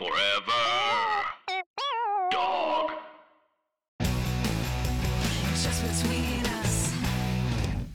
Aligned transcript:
Forever. 0.00 1.62
Dog. 2.30 2.92
Just 5.50 6.02
between 6.02 6.46
us. 6.46 6.94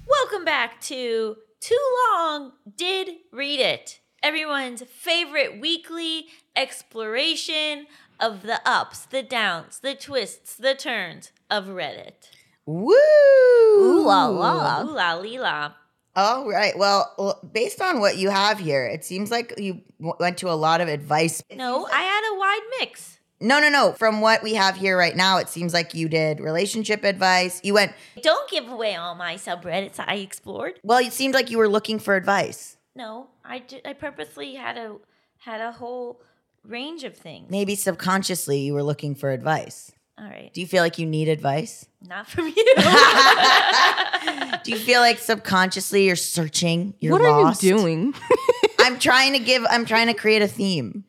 Welcome 0.07 0.45
back 0.45 0.79
to 0.81 1.35
Too 1.59 1.95
Long 2.13 2.51
Didn't 2.77 3.21
Read 3.33 3.59
It, 3.59 4.01
everyone's 4.21 4.83
favorite 4.83 5.59
weekly 5.59 6.27
exploration 6.55 7.87
of 8.19 8.43
the 8.43 8.61
ups, 8.69 9.07
the 9.07 9.23
downs, 9.23 9.79
the 9.79 9.95
twists, 9.95 10.55
the 10.55 10.75
turns 10.75 11.31
of 11.49 11.65
Reddit. 11.65 12.29
Woo! 12.67 12.93
Ooh 12.93 14.03
la 14.05 14.27
la. 14.27 14.83
Ooh 14.83 14.91
la 14.91 15.15
lee 15.15 15.39
la. 15.39 15.71
All 16.15 16.49
right. 16.49 16.77
Well, 16.77 17.39
based 17.51 17.81
on 17.81 17.99
what 17.99 18.17
you 18.17 18.29
have 18.29 18.59
here, 18.59 18.85
it 18.85 19.03
seems 19.03 19.31
like 19.31 19.53
you 19.57 19.81
went 19.99 20.37
to 20.39 20.49
a 20.49 20.55
lot 20.55 20.81
of 20.81 20.87
advice. 20.87 21.43
No, 21.53 21.85
I 21.91 22.01
had 22.01 22.21
a 22.33 22.39
wide 22.39 22.61
mix. 22.79 23.19
No, 23.41 23.59
no, 23.59 23.69
no. 23.69 23.91
From 23.91 24.21
what 24.21 24.41
we 24.41 24.53
have 24.53 24.77
here 24.77 24.97
right 24.97 25.15
now, 25.15 25.37
it 25.39 25.49
seems 25.49 25.73
like 25.73 25.93
you 25.93 26.07
did 26.07 26.39
relationship 26.39 27.03
advice. 27.03 27.59
You 27.63 27.73
went, 27.73 27.91
Don't 28.21 28.49
give 28.49 28.69
away 28.69 28.95
all 28.95 29.13
my 29.15 29.35
subreddits 29.35 29.95
I 29.99 30.15
explored. 30.15 30.79
well, 30.83 30.99
it 30.99 31.11
seemed 31.11 31.33
like 31.33 31.51
you 31.51 31.57
were 31.57 31.67
looking 31.67 31.99
for 31.99 32.15
advice. 32.15 32.77
No, 32.95 33.27
I, 33.43 33.59
ju- 33.59 33.81
I 33.83 33.91
purposely 33.91 34.55
had 34.55 34.77
a 34.77 34.95
had 35.39 35.59
a 35.59 35.73
whole 35.73 36.21
range 36.63 37.03
of 37.03 37.15
things. 37.17 37.51
Maybe 37.51 37.75
subconsciously 37.75 38.59
you 38.59 38.73
were 38.73 38.83
looking 38.83 39.15
for 39.15 39.31
advice. 39.31 39.91
All 40.17 40.25
right, 40.25 40.51
Do 40.53 40.61
you 40.61 40.67
feel 40.67 40.81
like 40.81 40.97
you 40.97 41.05
need 41.05 41.27
advice? 41.27 41.85
not 42.01 42.27
from 42.27 42.47
you. 42.47 42.53
Do 44.63 44.71
you 44.71 44.77
feel 44.77 45.01
like 45.01 45.19
subconsciously 45.19 46.05
you're 46.05 46.15
searching? 46.15 46.93
You're 46.99 47.13
what 47.13 47.21
lost? 47.21 47.63
are 47.63 47.67
you 47.67 47.77
doing? 47.77 48.13
I'm 48.79 48.97
trying 48.99 49.33
to 49.33 49.39
give, 49.39 49.63
I'm 49.69 49.85
trying 49.85 50.07
to 50.07 50.13
create 50.13 50.41
a 50.41 50.47
theme. 50.47 51.03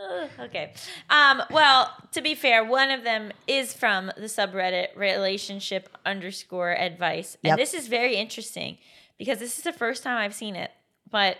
Ugh, 0.00 0.28
okay. 0.40 0.72
Um, 1.10 1.42
well, 1.50 1.90
to 2.12 2.22
be 2.22 2.34
fair, 2.34 2.64
one 2.64 2.90
of 2.90 3.04
them 3.04 3.32
is 3.46 3.74
from 3.74 4.06
the 4.16 4.26
subreddit 4.26 4.96
relationship 4.96 5.88
underscore 6.06 6.72
advice. 6.72 7.36
And 7.42 7.50
Yep. 7.50 7.58
this 7.58 7.74
is 7.74 7.88
very 7.88 8.16
interesting 8.16 8.78
because 9.18 9.38
this 9.38 9.58
is 9.58 9.64
the 9.64 9.72
first 9.72 10.02
time 10.02 10.16
I've 10.18 10.34
seen 10.34 10.56
it. 10.56 10.70
But 11.10 11.38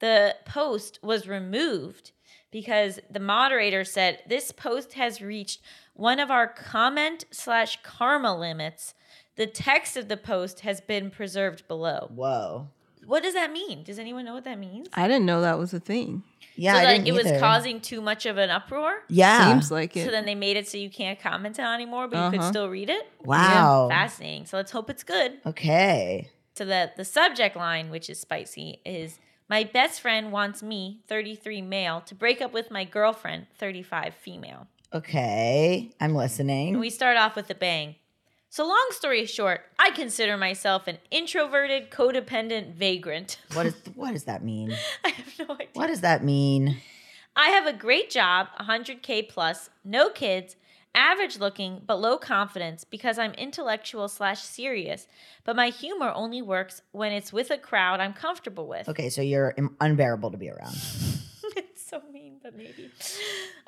the 0.00 0.36
post 0.44 1.00
was 1.02 1.26
removed 1.26 2.12
because 2.50 2.98
the 3.10 3.20
moderator 3.20 3.84
said 3.84 4.20
this 4.28 4.52
post 4.52 4.94
has 4.94 5.20
reached 5.20 5.60
one 5.94 6.18
of 6.20 6.30
our 6.30 6.46
comment 6.46 7.24
slash 7.30 7.78
karma 7.82 8.36
limits. 8.38 8.94
The 9.36 9.46
text 9.46 9.96
of 9.96 10.08
the 10.08 10.16
post 10.16 10.60
has 10.60 10.80
been 10.80 11.10
preserved 11.10 11.66
below. 11.68 12.10
Whoa. 12.14 12.68
What 13.06 13.22
does 13.22 13.34
that 13.34 13.52
mean? 13.52 13.84
Does 13.84 13.98
anyone 13.98 14.24
know 14.24 14.34
what 14.34 14.44
that 14.44 14.58
means? 14.58 14.88
I 14.94 15.08
didn't 15.08 15.26
know 15.26 15.40
that 15.40 15.58
was 15.58 15.72
a 15.72 15.80
thing. 15.80 16.22
Yeah, 16.56 16.72
so 16.74 16.78
I 16.80 16.84
like 16.84 17.04
didn't 17.04 17.08
it 17.18 17.24
was 17.32 17.40
causing 17.40 17.80
too 17.80 18.00
much 18.00 18.26
of 18.26 18.36
an 18.36 18.50
uproar. 18.50 19.04
Yeah. 19.08 19.48
Seems 19.52 19.70
like 19.70 19.96
it. 19.96 20.04
So 20.04 20.10
then 20.10 20.26
they 20.26 20.34
made 20.34 20.56
it 20.56 20.66
so 20.66 20.76
you 20.76 20.90
can't 20.90 21.18
comment 21.20 21.58
on 21.60 21.66
it 21.72 21.74
anymore, 21.74 22.08
but 22.08 22.24
you 22.24 22.30
could 22.32 22.40
Uh-huh. 22.40 22.48
still 22.50 22.68
read 22.68 22.90
it. 22.90 23.08
wow. 23.24 23.86
Fascinating. 23.88 24.44
So 24.46 24.56
let's 24.56 24.72
hope 24.72 24.90
it's 24.90 25.04
good. 25.04 25.38
Okay. 25.46 26.28
So 26.56 26.64
the 26.64 26.90
the 26.96 27.04
subject 27.04 27.54
line, 27.54 27.90
which 27.90 28.10
is 28.10 28.18
spicy, 28.20 28.80
is 28.84 29.20
my 29.48 29.64
best 29.64 30.00
friend 30.00 30.30
wants 30.30 30.62
me, 30.62 31.00
33 31.08 31.62
male, 31.62 32.00
to 32.02 32.14
break 32.14 32.40
up 32.40 32.52
with 32.52 32.70
my 32.70 32.84
girlfriend, 32.84 33.46
35 33.58 34.14
female. 34.14 34.66
Okay. 34.92 35.90
I'm 36.00 36.14
listening. 36.14 36.70
And 36.70 36.80
we 36.80 36.90
start 36.90 37.16
off 37.16 37.36
with 37.36 37.50
a 37.50 37.54
bang. 37.54 37.96
So 38.50 38.66
long 38.66 38.86
story 38.90 39.26
short, 39.26 39.60
I 39.78 39.90
consider 39.90 40.36
myself 40.38 40.86
an 40.86 40.98
introverted, 41.10 41.90
codependent 41.90 42.72
vagrant. 42.74 43.38
what 43.52 43.66
is 43.66 43.74
what 43.94 44.12
does 44.12 44.24
that 44.24 44.42
mean? 44.42 44.74
I 45.04 45.08
have 45.10 45.38
no 45.38 45.54
idea. 45.54 45.66
What 45.74 45.88
does 45.88 46.00
that 46.00 46.24
mean? 46.24 46.78
I 47.36 47.50
have 47.50 47.66
a 47.66 47.72
great 47.72 48.10
job, 48.10 48.48
100K 48.60 49.28
plus, 49.28 49.70
no 49.84 50.08
kids, 50.08 50.56
average 50.98 51.38
looking, 51.38 51.82
but 51.86 52.00
low 52.00 52.18
confidence 52.18 52.84
because 52.84 53.18
I'm 53.18 53.32
intellectual 53.32 54.08
slash 54.08 54.42
serious. 54.42 55.06
But 55.44 55.56
my 55.56 55.68
humor 55.68 56.12
only 56.14 56.42
works 56.42 56.82
when 56.90 57.12
it's 57.12 57.32
with 57.32 57.50
a 57.50 57.56
crowd 57.56 58.00
I'm 58.00 58.12
comfortable 58.12 58.66
with. 58.66 58.88
Okay, 58.88 59.08
so 59.08 59.22
you're 59.22 59.54
unbearable 59.80 60.32
to 60.32 60.36
be 60.36 60.50
around. 60.50 60.74
it's 61.56 61.88
so 61.88 62.02
mean, 62.12 62.40
but 62.42 62.56
maybe. 62.56 62.90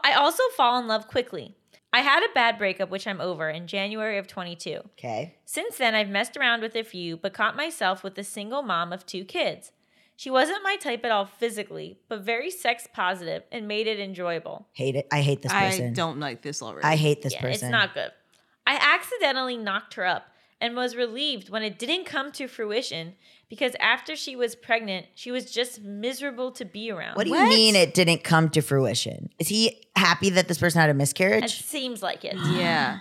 I 0.04 0.12
also 0.12 0.42
fall 0.56 0.78
in 0.80 0.88
love 0.88 1.06
quickly. 1.08 1.54
I 1.92 2.00
had 2.00 2.22
a 2.22 2.32
bad 2.34 2.58
breakup, 2.58 2.90
which 2.90 3.06
I'm 3.06 3.20
over, 3.20 3.48
in 3.48 3.66
January 3.66 4.18
of 4.18 4.26
22. 4.28 4.80
Okay. 4.98 5.34
Since 5.44 5.78
then, 5.78 5.94
I've 5.94 6.08
messed 6.08 6.36
around 6.36 6.62
with 6.62 6.76
a 6.76 6.84
few, 6.84 7.16
but 7.16 7.32
caught 7.32 7.56
myself 7.56 8.04
with 8.04 8.16
a 8.18 8.24
single 8.24 8.62
mom 8.62 8.92
of 8.92 9.06
two 9.06 9.24
kids. 9.24 9.72
She 10.20 10.28
wasn't 10.28 10.62
my 10.62 10.76
type 10.76 11.02
at 11.06 11.10
all 11.10 11.24
physically, 11.24 11.98
but 12.10 12.20
very 12.20 12.50
sex 12.50 12.86
positive 12.92 13.42
and 13.50 13.66
made 13.66 13.86
it 13.86 13.98
enjoyable. 13.98 14.68
Hate 14.72 14.94
it. 14.94 15.06
I 15.10 15.22
hate 15.22 15.40
this 15.40 15.50
person. 15.50 15.86
I 15.86 15.90
don't 15.94 16.20
like 16.20 16.42
this 16.42 16.60
already. 16.60 16.86
I 16.86 16.96
hate 16.96 17.22
this 17.22 17.32
yeah, 17.32 17.40
person. 17.40 17.68
it's 17.68 17.72
not 17.72 17.94
good. 17.94 18.10
I 18.66 18.96
accidentally 18.98 19.56
knocked 19.56 19.94
her 19.94 20.04
up 20.04 20.24
and 20.60 20.76
was 20.76 20.94
relieved 20.94 21.48
when 21.48 21.62
it 21.62 21.78
didn't 21.78 22.04
come 22.04 22.32
to 22.32 22.48
fruition 22.48 23.14
because 23.48 23.74
after 23.80 24.14
she 24.14 24.36
was 24.36 24.54
pregnant, 24.54 25.06
she 25.14 25.30
was 25.30 25.50
just 25.50 25.80
miserable 25.80 26.52
to 26.52 26.66
be 26.66 26.90
around. 26.90 27.14
What 27.16 27.24
do 27.24 27.30
you 27.30 27.36
What? 27.36 27.48
mean 27.48 27.74
it 27.74 27.94
didn't 27.94 28.22
come 28.22 28.50
to 28.50 28.60
fruition? 28.60 29.30
Is 29.38 29.48
he 29.48 29.86
happy 29.96 30.28
that 30.28 30.48
this 30.48 30.58
person 30.58 30.82
had 30.82 30.90
a 30.90 30.94
miscarriage? 30.94 31.44
It 31.44 31.64
seems 31.64 32.02
like 32.02 32.26
it. 32.26 32.36
Yeah. 32.36 32.98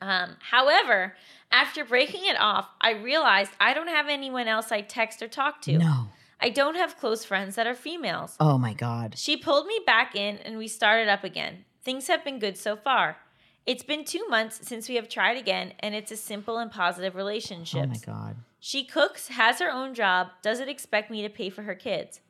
Um, 0.00 0.36
however, 0.40 1.14
after 1.52 1.84
breaking 1.84 2.24
it 2.24 2.38
off, 2.40 2.68
I 2.80 2.92
realized 2.92 3.52
I 3.60 3.74
don't 3.74 3.88
have 3.88 4.08
anyone 4.08 4.48
else 4.48 4.70
I 4.72 4.80
text 4.82 5.22
or 5.22 5.28
talk 5.28 5.60
to. 5.62 5.78
No. 5.78 6.08
I 6.40 6.48
don't 6.48 6.76
have 6.76 6.96
close 6.98 7.24
friends 7.24 7.56
that 7.56 7.66
are 7.66 7.74
females. 7.74 8.36
Oh 8.40 8.56
my 8.56 8.72
god. 8.72 9.18
She 9.18 9.36
pulled 9.36 9.66
me 9.66 9.80
back 9.84 10.14
in 10.14 10.38
and 10.38 10.56
we 10.56 10.68
started 10.68 11.08
up 11.08 11.22
again. 11.24 11.64
Things 11.84 12.06
have 12.08 12.24
been 12.24 12.38
good 12.38 12.56
so 12.56 12.76
far. 12.76 13.18
It's 13.66 13.82
been 13.82 14.04
two 14.04 14.26
months 14.28 14.66
since 14.66 14.88
we 14.88 14.94
have 14.96 15.08
tried 15.08 15.36
again, 15.36 15.74
and 15.80 15.94
it's 15.94 16.10
a 16.10 16.16
simple 16.16 16.56
and 16.58 16.70
positive 16.72 17.14
relationship. 17.14 17.82
Oh 17.84 17.86
my 17.86 17.98
god. 17.98 18.36
She 18.58 18.84
cooks, 18.84 19.28
has 19.28 19.58
her 19.60 19.70
own 19.70 19.94
job, 19.94 20.28
doesn't 20.42 20.68
expect 20.68 21.10
me 21.10 21.22
to 21.22 21.28
pay 21.28 21.50
for 21.50 21.62
her 21.62 21.74
kids. 21.74 22.20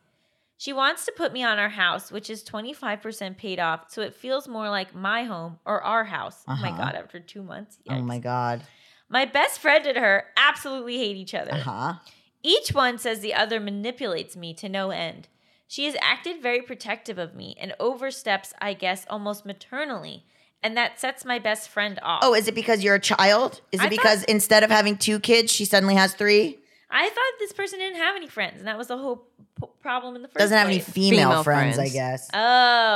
She 0.59 0.73
wants 0.73 1.07
to 1.07 1.13
put 1.17 1.33
me 1.33 1.43
on 1.43 1.59
our 1.59 1.71
house, 1.71 2.11
which 2.13 2.29
is 2.29 2.43
25% 2.45 3.37
paid 3.39 3.59
off, 3.61 3.91
so 3.91 4.03
it 4.03 4.15
feels 4.15 4.47
more 4.49 4.69
like 4.69 4.95
my 4.95 5.23
home 5.25 5.59
or 5.65 5.81
our 5.83 6.05
house. 6.05 6.43
Oh 6.49 6.57
my 6.57 6.71
Uh-huh. 6.71 6.85
God, 6.85 6.95
after 6.97 7.21
two 7.21 7.43
months. 7.43 7.79
Oh 7.89 8.03
my 8.03 8.19
god. 8.19 8.63
My 9.11 9.25
best 9.25 9.59
friend 9.61 9.85
and 9.87 9.99
her 9.99 10.27
absolutely 10.37 10.97
hate 10.97 11.17
each 11.17 11.35
other. 11.35 11.53
Uh 11.53 11.59
huh. 11.59 11.95
Each 12.43 12.71
one 12.71 12.97
says 12.97 13.21
the 13.21 13.35
other 13.35 13.61
manipulates 13.61 14.37
me 14.37 14.55
to 14.55 14.69
no 14.69 14.91
end. 14.91 15.29
She 15.67 15.85
has 15.85 15.97
acted 16.01 16.41
very 16.43 16.63
protective 16.63 17.19
of 17.19 17.35
me 17.35 17.57
and 17.61 17.75
oversteps, 17.79 18.55
I 18.61 18.73
guess, 18.73 19.05
almost 19.11 19.45
maternally, 19.45 20.25
and 20.63 20.77
that 20.77 20.99
sets 20.99 21.25
my 21.25 21.39
best 21.39 21.69
friend 21.69 21.99
off. 22.03 22.21
Oh, 22.25 22.35
is 22.35 22.49
it 22.49 22.55
because 22.55 22.83
you're 22.83 22.95
a 22.95 23.01
child? 23.01 23.61
Is 23.73 23.81
it 23.81 23.87
I 23.87 23.89
because 23.89 24.25
instead 24.25 24.63
of 24.63 24.71
having 24.71 24.97
two 24.97 25.21
kids, 25.21 25.53
she 25.53 25.65
suddenly 25.65 25.97
has 25.97 26.15
three? 26.15 26.59
I 26.91 27.09
thought 27.09 27.39
this 27.39 27.53
person 27.53 27.79
didn't 27.79 27.99
have 27.99 28.17
any 28.17 28.27
friends, 28.27 28.59
and 28.59 28.67
that 28.67 28.77
was 28.77 28.89
the 28.89 28.99
whole 28.99 29.29
p- 29.61 29.67
problem 29.81 30.17
in 30.17 30.23
the 30.23 30.29
first 30.29 30.39
Doesn't 30.39 30.57
have 30.59 30.67
any 30.67 30.79
place. 30.81 30.89
female, 30.93 31.29
Female 31.29 31.45
friends, 31.45 31.75
I 31.79 31.83
friends. 31.83 31.93
guess. 31.93 32.31
Oh, 32.35 32.39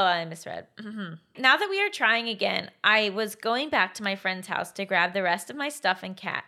I 0.05 0.25
misread. 0.25 0.67
Mhm. 0.79 1.19
Now 1.39 1.57
that 1.57 1.71
we 1.71 1.81
are 1.81 1.89
trying 1.91 2.29
again, 2.29 2.71
I 2.83 3.11
was 3.11 3.35
going 3.37 3.69
back 3.71 3.95
to 3.95 4.03
my 4.03 4.17
friend's 4.17 4.49
house 4.49 4.73
to 4.73 4.85
grab 4.85 5.13
the 5.13 5.23
rest 5.23 5.49
of 5.49 5.57
my 5.57 5.69
stuff 5.69 6.03
and 6.03 6.17
cat. 6.17 6.45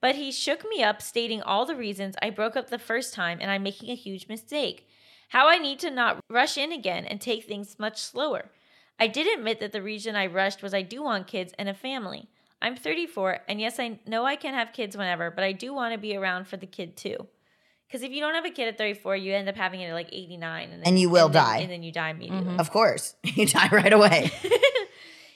But 0.00 0.14
he 0.16 0.30
shook 0.32 0.64
me 0.68 0.82
up, 0.82 1.00
stating 1.02 1.42
all 1.42 1.66
the 1.66 1.74
reasons 1.76 2.16
I 2.22 2.30
broke 2.30 2.56
up 2.56 2.68
the 2.70 2.78
first 2.78 3.14
time 3.14 3.38
and 3.40 3.50
I'm 3.50 3.62
making 3.62 3.90
a 3.90 3.94
huge 3.96 4.28
mistake. 4.28 4.88
How 5.30 5.48
I 5.48 5.58
need 5.58 5.78
to 5.80 5.90
not 5.90 6.20
rush 6.30 6.56
in 6.56 6.72
again 6.72 7.04
and 7.04 7.20
take 7.20 7.44
things 7.44 7.78
much 7.78 8.00
slower. 8.00 8.50
I 8.98 9.06
did 9.08 9.26
admit 9.38 9.60
that 9.60 9.72
the 9.72 9.82
reason 9.82 10.16
I 10.16 10.26
rushed 10.26 10.62
was 10.62 10.72
I 10.74 10.82
do 10.82 11.02
want 11.02 11.26
kids 11.26 11.52
and 11.58 11.68
a 11.68 11.74
family. 11.74 12.28
I'm 12.60 12.74
34, 12.76 13.40
and 13.48 13.60
yes, 13.60 13.78
I 13.78 14.00
know 14.06 14.24
I 14.24 14.36
can 14.36 14.54
have 14.54 14.72
kids 14.72 14.96
whenever, 14.96 15.30
but 15.30 15.44
I 15.44 15.52
do 15.52 15.72
want 15.72 15.92
to 15.94 15.98
be 15.98 16.16
around 16.16 16.48
for 16.48 16.56
the 16.56 16.66
kid 16.66 16.96
too. 16.96 17.16
Because 17.86 18.02
if 18.02 18.10
you 18.10 18.20
don't 18.20 18.34
have 18.34 18.44
a 18.44 18.50
kid 18.50 18.68
at 18.68 18.76
34, 18.76 19.16
you 19.16 19.32
end 19.32 19.48
up 19.48 19.56
having 19.56 19.80
it 19.80 19.86
at 19.88 19.94
like 19.94 20.08
89. 20.12 20.64
And, 20.64 20.72
then, 20.72 20.82
And 20.84 20.98
you 21.00 21.08
will 21.08 21.28
then- 21.28 21.42
die. 21.44 21.58
And 21.58 21.70
then 21.70 21.82
you 21.82 21.92
die 21.92 22.10
immediately. 22.10 22.44
Mm-hmm. 22.46 22.60
Of 22.60 22.70
course. 22.70 23.14
You 23.24 23.46
die 23.46 23.68
right 23.72 23.92
away. 23.92 24.30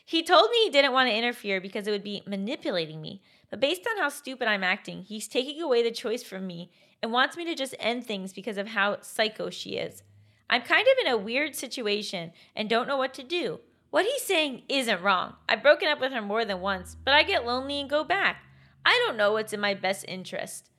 He 0.05 0.23
told 0.23 0.50
me 0.50 0.64
he 0.64 0.70
didn't 0.70 0.93
want 0.93 1.08
to 1.08 1.17
interfere 1.17 1.58
because 1.61 1.87
it 1.87 1.91
would 1.91 2.02
be 2.05 2.23
manipulating 2.26 3.00
me. 3.00 3.23
But 3.49 3.61
based 3.61 3.87
on 3.88 3.96
how 3.96 4.11
stupid 4.11 4.46
I'm 4.46 4.64
acting, 4.64 5.05
he's 5.05 5.26
taking 5.26 5.62
away 5.62 5.82
the 5.82 5.91
choice 5.91 6.23
from 6.23 6.46
me 6.46 6.70
and 7.02 7.12
wants 7.12 7.35
me 7.37 7.46
to 7.46 7.55
just 7.55 7.75
end 7.79 8.05
things 8.05 8.32
because 8.35 8.58
of 8.58 8.67
how 8.69 9.00
psycho 9.00 9.49
she 9.49 9.76
is. 9.76 10.02
I'm 10.50 10.62
kind 10.62 10.82
of 10.87 11.06
in 11.06 11.12
a 11.12 11.17
weird 11.17 11.55
situation 11.55 12.32
and 12.55 12.69
don't 12.69 12.88
know 12.88 12.99
what 12.99 13.14
to 13.14 13.23
do. 13.23 13.61
What 13.93 14.06
he's 14.06 14.23
saying 14.23 14.62
isn't 14.71 15.03
wrong. 15.03 15.35
I've 15.50 15.62
broken 15.62 15.87
up 15.87 16.00
with 16.00 16.12
her 16.12 16.23
more 16.23 16.47
than 16.47 16.62
once, 16.62 16.97
but 17.05 17.12
I 17.12 17.25
get 17.25 17.44
lonely 17.44 17.79
and 17.79 17.91
go 17.91 18.03
back. 18.03 18.39
I 18.87 19.00
don't 19.06 19.19
know 19.19 19.33
what's 19.33 19.53
in 19.53 19.61
my 19.61 19.75
best 19.75 20.06
interest. 20.09 20.71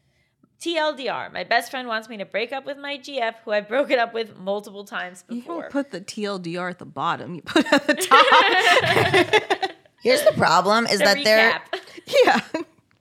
TLDR, 0.60 1.31
my 1.31 1.44
best 1.44 1.69
friend 1.69 1.88
wants 1.88 2.10
me 2.10 2.18
to 2.18 2.25
break 2.25 2.51
up 2.51 2.65
with 2.65 2.80
my 2.80 2.98
GF, 2.98 3.36
who 3.45 3.51
I've 3.51 3.68
broken 3.75 4.00
up 4.00 4.15
with 4.15 4.36
multiple 4.39 4.83
times 4.83 5.24
You 5.30 5.42
before. 5.42 5.62
don't 5.62 5.71
put 5.71 5.92
the 5.92 6.01
TLDR 6.01 6.71
at 6.71 6.80
the 6.80 6.86
bottom. 6.88 7.36
You 7.36 7.44
put 7.44 7.68
it 7.68 7.71
at 7.74 7.86
the 7.86 7.94
top. 7.94 9.71
Here's 10.01 10.24
the 10.24 10.31
problem 10.31 10.86
is 10.88 10.98
The 10.98 11.06
that 11.06 11.24
there 11.24 11.62
yeah. 12.25 12.39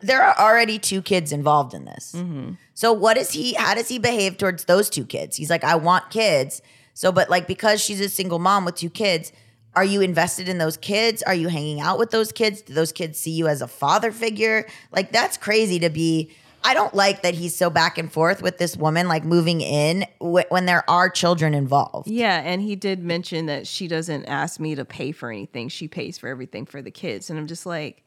there 0.01 0.23
are 0.23 0.37
already 0.39 0.79
two 0.79 1.01
kids 1.01 1.33
involved 1.33 1.73
in 1.73 1.87
this. 1.87 2.13
Mm-hmm. 2.15 2.53
So 2.75 2.93
what 2.93 3.17
is 3.17 3.31
he 3.31 3.55
how 3.55 3.75
does 3.75 3.89
he 3.89 3.99
behave 3.99 4.37
towards 4.37 4.67
those 4.67 4.91
two 4.91 5.07
kids? 5.07 5.39
He's 5.39 5.49
like, 5.49 5.65
I 5.65 5.77
want 5.77 6.11
kids. 6.11 6.61
So, 6.93 7.11
but 7.13 7.31
like 7.31 7.47
because 7.49 7.81
she's 7.81 8.01
a 8.03 8.11
single 8.11 8.39
mom 8.39 8.67
with 8.67 8.75
two 8.75 8.91
kids, 8.91 9.33
are 9.75 9.85
you 9.85 10.01
invested 10.03 10.49
in 10.49 10.59
those 10.59 10.77
kids? 10.77 11.23
Are 11.23 11.35
you 11.35 11.49
hanging 11.49 11.81
out 11.81 11.99
with 11.99 12.11
those 12.11 12.31
kids? 12.33 12.63
Do 12.63 12.75
those 12.75 12.93
kids 12.93 13.19
see 13.19 13.31
you 13.31 13.49
as 13.49 13.63
a 13.63 13.69
father 13.69 14.13
figure? 14.13 14.67
Like 14.93 15.13
that's 15.13 15.37
crazy 15.37 15.79
to 15.81 15.91
be. 15.91 16.31
I 16.65 16.75
don't 16.75 16.95
like 16.95 17.23
that 17.23 17.35
he's 17.35 17.57
so 17.57 17.71
back 17.71 17.99
and 17.99 18.13
forth 18.13 18.41
with 18.41 18.59
this 18.59 18.77
woman, 18.77 19.09
like 19.09 19.25
moving 19.25 19.61
in 19.61 20.07
wh- 20.21 20.49
when 20.49 20.65
there 20.67 20.89
are 20.89 21.11
children 21.11 21.55
involved. 21.55 22.07
Yeah, 22.07 22.41
and 22.45 22.63
he 22.63 22.77
did 22.77 23.03
mention 23.03 23.47
that 23.47 23.67
she 23.67 23.89
doesn't 23.89 24.27
ask 24.27 24.61
me 24.61 24.77
to 24.77 24.85
pay 24.85 25.11
for 25.11 25.29
anything. 25.33 25.69
She 25.69 25.89
pays 25.89 26.19
for 26.19 26.29
everything 26.29 26.65
for 26.67 26.81
the 26.81 26.93
kids. 26.93 27.31
And 27.31 27.39
I'm 27.39 27.49
just 27.49 27.67
like, 27.67 28.05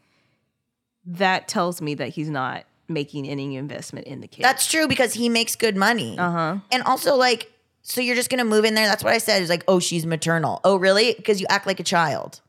that 1.05 1.47
tells 1.47 1.81
me 1.81 1.95
that 1.95 2.09
he's 2.09 2.29
not 2.29 2.63
making 2.87 3.27
any 3.27 3.55
investment 3.57 4.07
in 4.07 4.21
the 4.21 4.27
kids. 4.27 4.43
That's 4.43 4.67
true 4.67 4.87
because 4.87 5.13
he 5.13 5.27
makes 5.27 5.55
good 5.55 5.75
money. 5.75 6.17
uh 6.17 6.31
huh. 6.31 6.57
And 6.71 6.83
also, 6.83 7.15
like, 7.15 7.51
so 7.87 8.01
you're 8.01 8.15
just 8.15 8.29
gonna 8.29 8.43
move 8.45 8.65
in 8.65 8.73
there? 8.73 8.87
That's 8.87 9.03
what 9.03 9.13
I 9.13 9.19
said. 9.19 9.41
It's 9.41 9.49
like, 9.49 9.63
oh, 9.67 9.79
she's 9.79 10.05
maternal. 10.05 10.59
Oh, 10.63 10.75
really? 10.77 11.13
Because 11.13 11.39
you 11.39 11.45
act 11.49 11.67
like 11.67 11.79
a 11.79 11.83
child. 11.83 12.41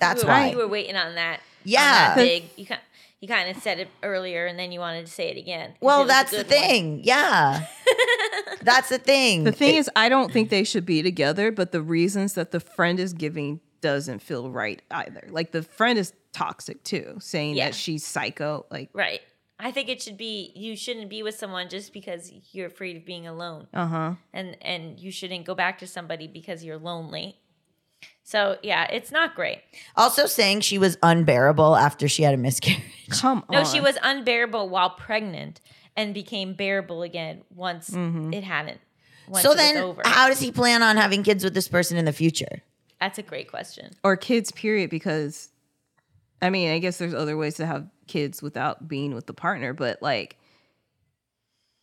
That's 0.00 0.22
you 0.22 0.28
were, 0.28 0.34
why. 0.34 0.50
you 0.50 0.56
were 0.56 0.66
waiting 0.68 0.96
on 0.96 1.14
that. 1.14 1.34
on 1.40 1.44
Yeah. 1.64 2.14
that 2.14 2.16
big. 2.16 2.44
You 2.56 2.66
kind 2.66 2.80
you 3.20 3.28
kind 3.28 3.54
of 3.54 3.62
said 3.62 3.78
it 3.78 3.88
earlier, 4.02 4.46
and 4.46 4.58
then 4.58 4.72
you 4.72 4.80
wanted 4.80 5.04
to 5.06 5.12
say 5.12 5.28
it 5.28 5.36
again. 5.36 5.74
Well, 5.80 6.00
was 6.00 6.06
a 6.06 6.08
that's 6.08 6.30
the 6.30 6.36
good 6.38 6.46
one. 6.50 6.60
thing. 6.62 7.00
Yeah. 7.04 7.66
that's 8.62 8.88
the 8.88 8.98
thing. 8.98 9.44
The 9.44 9.52
thing 9.52 9.74
It- 9.74 9.78
is, 9.78 9.90
I 9.94 10.08
don't 10.08 10.32
think 10.32 10.48
they 10.50 10.64
should 10.64 10.86
be 10.86 11.02
together, 11.02 11.52
but 11.52 11.70
the 11.70 11.82
reasons 11.82 12.32
that 12.34 12.50
the 12.50 12.60
friend 12.60 12.98
is 12.98 13.12
giving 13.12 13.60
doesn't 13.82 14.20
feel 14.20 14.50
right 14.50 14.80
either. 14.90 15.26
Like 15.30 15.52
the 15.52 15.62
friend 15.62 15.98
is 15.98 16.12
toxic 16.32 16.82
too, 16.82 17.16
saying 17.20 17.56
Yeah. 17.56 17.66
that 17.66 17.74
she's 17.74 18.06
psycho. 18.06 18.64
Like, 18.70 18.88
Right. 18.94 19.20
I 19.62 19.70
think 19.72 19.88
it 19.88 20.00
should 20.02 20.16
be 20.16 20.52
you 20.56 20.76
shouldn't 20.76 21.10
be 21.10 21.22
with 21.22 21.34
someone 21.36 21.68
just 21.68 21.92
because 21.92 22.32
you're 22.52 22.66
afraid 22.66 22.96
of 22.96 23.04
being 23.04 23.26
alone. 23.26 23.66
uh 23.74 23.86
huh. 23.86 24.14
And 24.32 24.56
and 24.62 24.98
you 24.98 25.10
shouldn't 25.12 25.44
go 25.44 25.54
back 25.54 25.78
to 25.80 25.86
somebody 25.86 26.26
because 26.26 26.64
you're 26.64 26.78
lonely. 26.78 27.36
So, 28.22 28.58
yeah, 28.62 28.84
it's 28.84 29.10
not 29.10 29.34
great. 29.34 29.60
also 29.96 30.26
saying 30.26 30.60
she 30.60 30.78
was 30.78 30.96
unbearable 31.02 31.74
after 31.76 32.06
she 32.08 32.22
had 32.22 32.32
a 32.32 32.36
miscarriage. 32.36 32.80
Come 33.10 33.38
on. 33.48 33.52
No, 33.52 33.64
she 33.64 33.80
was 33.80 33.98
unbearable 34.02 34.68
while 34.68 34.90
pregnant 34.90 35.60
and 35.96 36.14
became 36.14 36.54
bearable 36.54 37.02
again 37.02 37.42
once 37.54 37.90
Mm-hmm. 37.90 38.32
it 38.32 38.44
hadn't. 38.44 38.80
Once 39.28 39.42
so 39.42 39.52
it 39.52 39.56
then, 39.56 39.76
over. 39.78 40.02
how 40.04 40.28
does 40.28 40.38
he 40.40 40.52
plan 40.52 40.82
on 40.82 40.96
having 40.96 41.22
kids 41.24 41.42
with 41.44 41.54
this 41.54 41.66
person 41.68 41.96
in 41.96 42.04
the 42.04 42.12
future? 42.12 42.62
That's 43.00 43.18
a 43.18 43.22
great 43.22 43.48
question. 43.50 43.92
or 44.04 44.16
kids. 44.16 44.50
Period. 44.52 44.90
Because, 44.90 45.49
I 46.42 46.50
mean, 46.50 46.70
I 46.70 46.78
guess 46.78 46.98
there's 46.98 47.14
other 47.14 47.36
ways 47.36 47.56
to 47.56 47.66
have 47.66 47.86
kids 48.06 48.42
without 48.42 48.88
being 48.88 49.14
with 49.14 49.26
the 49.26 49.34
partner, 49.34 49.72
but 49.72 50.00
like. 50.02 50.36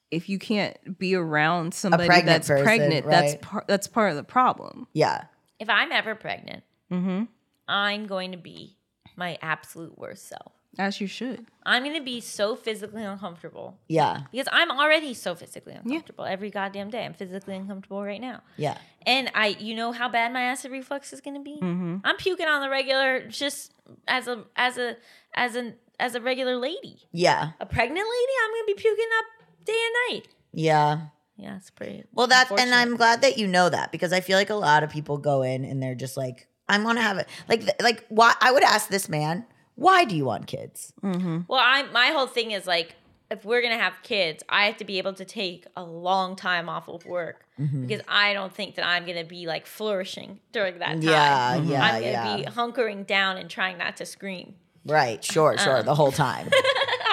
If 0.09 0.29
you 0.29 0.39
can't 0.39 0.97
be 0.97 1.15
around 1.15 1.73
somebody 1.73 2.07
pregnant 2.07 2.27
that's 2.27 2.47
person, 2.47 2.63
pregnant, 2.63 3.05
that's 3.07 3.33
right. 3.33 3.41
part 3.41 3.67
that's 3.67 3.87
part 3.87 4.11
of 4.11 4.15
the 4.15 4.23
problem. 4.23 4.87
Yeah. 4.93 5.25
If 5.59 5.69
I'm 5.69 5.91
ever 5.91 6.15
pregnant, 6.15 6.63
Mm-hmm. 6.91 7.23
I'm 7.67 8.07
going 8.07 8.31
to 8.31 8.37
be 8.37 8.77
my 9.15 9.37
absolute 9.41 9.97
worst 9.97 10.27
self. 10.27 10.53
As 10.79 11.01
you 11.01 11.07
should. 11.07 11.45
I'm 11.63 11.83
to 11.95 12.01
be 12.01 12.21
so 12.21 12.55
physically 12.55 13.03
uncomfortable 13.03 13.77
Yeah. 13.87 14.21
because 14.31 14.47
I'm 14.51 14.71
already 14.71 15.13
so 15.13 15.33
physically 15.35 15.73
uncomfortable 15.73 16.25
every 16.25 16.49
goddamn 16.49 16.89
day. 16.89 17.03
I'm 17.03 17.13
physically 17.13 17.55
uncomfortable 17.55 18.03
right 18.03 18.21
now. 18.21 18.41
Yeah. 18.57 18.77
And 19.05 19.31
I, 19.33 19.47
you 19.59 19.75
know 19.75 19.91
how 19.91 20.07
bad 20.07 20.31
my 20.31 20.43
acid 20.43 20.71
reflux 20.71 21.11
is 21.13 21.21
to 21.21 21.43
be. 21.43 21.59
Mm-hmm. 21.61 21.97
I'm 22.03 22.15
puking 22.17 22.47
on 22.47 22.61
the 22.61 22.69
regular, 22.69 23.27
just 23.27 23.73
as 24.07 24.27
a 24.27 24.43
as 24.55 24.77
a 24.77 24.97
as 25.33 25.55
an 25.55 25.75
as 25.99 26.15
a 26.15 26.21
regular 26.21 26.55
lady. 26.57 26.99
Yeah. 27.11 27.51
A 27.59 27.65
pregnant 27.65 28.05
lady, 28.05 28.33
I'm 28.43 28.51
to 28.51 28.63
be 28.67 28.81
puking 28.81 29.09
up 29.19 29.25
day 29.65 29.73
and 30.09 30.15
night. 30.15 30.27
Yeah. 30.53 30.99
Yeah, 31.37 31.57
it's 31.57 31.69
pretty. 31.69 32.03
Well, 32.13 32.27
that's 32.27 32.51
and. 32.51 32.73
I'm 32.73 32.95
glad 32.97 33.21
that 33.21 33.37
you 33.37 33.47
know 33.47 33.69
that 33.69 33.91
because 33.91 34.13
I 34.13 34.21
feel 34.21 34.37
like 34.37 34.49
a 34.49 34.55
lot 34.55 34.83
of 34.83 34.89
people 34.89 35.17
go 35.17 35.41
in 35.41 35.65
and 35.65 35.81
they're 35.81 35.95
just 35.95 36.17
like, 36.17 36.47
I'm 36.69 36.83
gonna 36.83 37.01
have 37.01 37.17
it. 37.17 37.27
Like, 37.47 37.63
like 37.81 38.05
why? 38.09 38.33
I 38.41 38.51
would 38.51 38.63
ask 38.63 38.89
this 38.89 39.07
man, 39.07 39.45
why 39.77 40.03
do 40.03 40.15
you 40.15 40.25
want 40.25 40.47
kids? 40.47 40.91
Mm-hmm. 41.01 41.41
Well, 41.47 41.61
I 41.63 41.83
my 41.93 42.07
whole 42.07 42.27
thing 42.27 42.51
is 42.51 42.67
like, 42.67 42.95
if 43.31 43.45
we're 43.45 43.61
gonna 43.61 43.77
have 43.77 43.93
kids, 44.03 44.43
I 44.49 44.65
have 44.65 44.77
to 44.77 44.85
be 44.85 44.97
able 44.97 45.13
to 45.13 45.23
take 45.23 45.65
a 45.77 45.83
long 45.83 46.35
time 46.35 46.67
off 46.67 46.89
of 46.89 47.05
work 47.05 47.45
Mm-hmm. 47.59 47.87
because 47.87 48.05
I 48.07 48.33
don't 48.33 48.53
think 48.53 48.75
that 48.75 48.85
I'm 48.85 49.03
gonna 49.05 49.23
be 49.23 49.47
like 49.47 49.65
flourishing 49.65 50.39
during 50.51 50.77
that 50.77 50.89
time. 50.89 51.01
Yeah, 51.01 51.55
yeah, 51.55 51.83
I'm 51.83 52.01
gonna 52.01 52.11
yeah. 52.11 52.37
be 52.37 52.43
hunkering 52.43 53.07
down 53.07 53.37
and 53.37 53.49
trying 53.49 53.79
not 53.79 53.97
to 53.97 54.05
scream. 54.05 54.53
Right. 54.87 55.23
Sure. 55.23 55.57
Sure. 55.57 55.79
Um. 55.79 55.85
The 55.85 55.95
whole 55.95 56.11
time. 56.11 56.49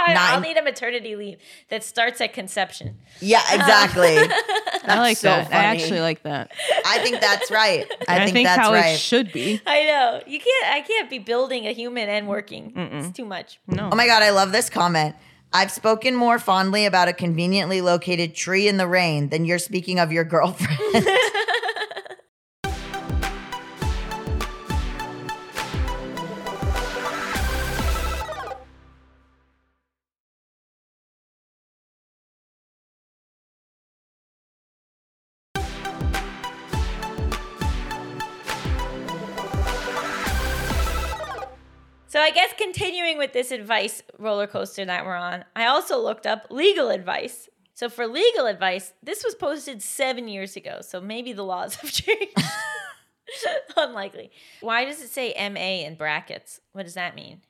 I, 0.07 0.33
I'll 0.35 0.41
need 0.41 0.59
a 0.59 0.63
maternity 0.63 1.17
leave 1.17 1.39
that 1.71 1.83
starts 1.83 2.21
at 2.21 2.35
conception. 2.35 2.99
Yeah. 3.21 3.39
Um. 3.53 3.61
Exactly. 3.61 4.17
I 4.87 4.99
like 4.99 5.17
so 5.17 5.29
that. 5.29 5.45
funny. 5.51 5.57
I 5.57 5.65
actually 5.65 6.01
like 6.01 6.23
that. 6.25 6.53
I 6.85 6.99
think 6.99 7.21
that's 7.21 7.51
right. 7.51 7.87
I 8.09 8.15
And 8.15 8.23
I 8.23 8.25
think, 8.27 8.35
think 8.35 8.47
that's 8.49 8.61
how 8.61 8.73
right. 8.73 8.95
it 8.95 8.99
should 8.99 9.33
be. 9.33 9.61
I 9.67 9.85
know 9.85 10.21
you 10.27 10.39
can't. 10.41 10.67
I 10.75 10.83
can't 10.83 11.09
be 11.09 11.19
building 11.19 11.67
a 11.67 11.73
human 11.73 12.09
and 12.11 12.29
working. 12.29 12.73
It's 12.77 13.17
too 13.17 13.25
much. 13.25 13.61
No. 13.67 13.89
Oh 13.93 13.97
my 13.97 14.07
God, 14.07 14.23
I 14.23 14.31
love 14.31 14.53
this 14.53 14.69
comment. 14.69 15.17
I've 15.55 15.71
spoken 15.71 16.17
more 16.17 16.39
fondly 16.41 16.85
about 16.85 17.07
a 17.09 17.13
conveniently 17.13 17.81
located 17.81 18.35
tree 18.35 18.67
in 18.69 18.77
the 18.77 18.89
rain 18.89 19.29
than 19.29 19.45
you're 19.45 19.61
speaking 19.61 20.01
of 20.01 20.11
your 20.13 20.25
girlfriend. 20.25 21.07
I 42.25 42.31
guess 42.31 42.55
continuing 42.57 43.19
with 43.19 43.35
this 43.35 43.51
advice 43.51 44.03
roller 44.19 44.47
coaster 44.47 44.85
that 44.85 45.05
we're 45.05 45.15
on, 45.15 45.45
I 45.55 45.67
also 45.67 45.99
looked 45.99 46.27
up 46.27 46.47
legal 46.51 46.89
advice. 46.89 47.51
So 47.75 47.91
for 47.91 48.07
legal 48.07 48.47
advice, 48.47 48.95
this 49.03 49.23
was 49.23 49.35
posted 49.35 49.83
seven 49.83 50.27
years 50.29 50.57
ago, 50.57 50.79
so 50.81 51.01
maybe 51.03 51.35
the 51.35 51.43
laws 51.43 51.75
have 51.77 51.93
changed. 51.93 52.35
Unlikely. 53.77 54.31
Why 54.63 54.87
does 54.87 55.03
it 55.03 55.09
say 55.09 55.35
MA 55.51 55.87
in 55.87 55.97
brackets? 55.97 56.61
What 56.73 56.85
does 56.85 56.95
that 56.95 57.15
mean? 57.15 57.43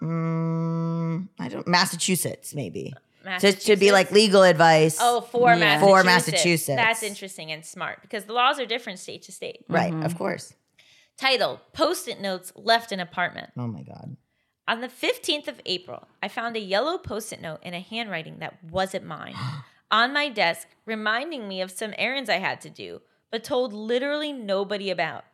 mm, 0.00 1.28
I 1.38 1.48
don't. 1.48 1.68
Massachusetts, 1.68 2.54
maybe. 2.54 2.94
So 3.38 3.48
it 3.48 3.60
should 3.60 3.80
be 3.80 3.92
like 3.92 4.10
legal 4.12 4.42
advice. 4.42 4.96
Oh, 4.98 5.20
for 5.20 5.50
Yeah. 5.50 5.56
Massachusetts. 5.58 5.90
For 6.00 6.04
Massachusetts. 6.04 6.76
That's 6.76 7.02
interesting 7.02 7.52
and 7.52 7.66
smart 7.66 8.00
because 8.00 8.24
the 8.24 8.32
laws 8.32 8.58
are 8.58 8.64
different 8.64 8.98
state 8.98 9.22
to 9.24 9.32
state. 9.32 9.66
right. 9.68 9.92
Mm-hmm. 9.92 10.04
Of 10.06 10.16
course. 10.16 10.54
Title 11.20 11.60
Post-it 11.74 12.18
notes 12.18 12.50
left 12.56 12.92
in 12.92 12.98
apartment. 12.98 13.50
Oh 13.54 13.66
my 13.66 13.82
God. 13.82 14.16
On 14.66 14.80
the 14.80 14.88
15th 14.88 15.48
of 15.48 15.60
April, 15.66 16.08
I 16.22 16.28
found 16.28 16.56
a 16.56 16.60
yellow 16.60 16.96
post 16.96 17.30
it 17.30 17.42
note 17.42 17.58
in 17.62 17.74
a 17.74 17.80
handwriting 17.80 18.38
that 18.38 18.64
wasn't 18.64 19.04
mine 19.04 19.34
on 19.90 20.14
my 20.14 20.30
desk, 20.30 20.68
reminding 20.86 21.46
me 21.46 21.60
of 21.60 21.70
some 21.70 21.92
errands 21.98 22.30
I 22.30 22.38
had 22.38 22.62
to 22.62 22.70
do, 22.70 23.02
but 23.30 23.44
told 23.44 23.74
literally 23.74 24.32
nobody 24.32 24.88
about. 24.88 25.24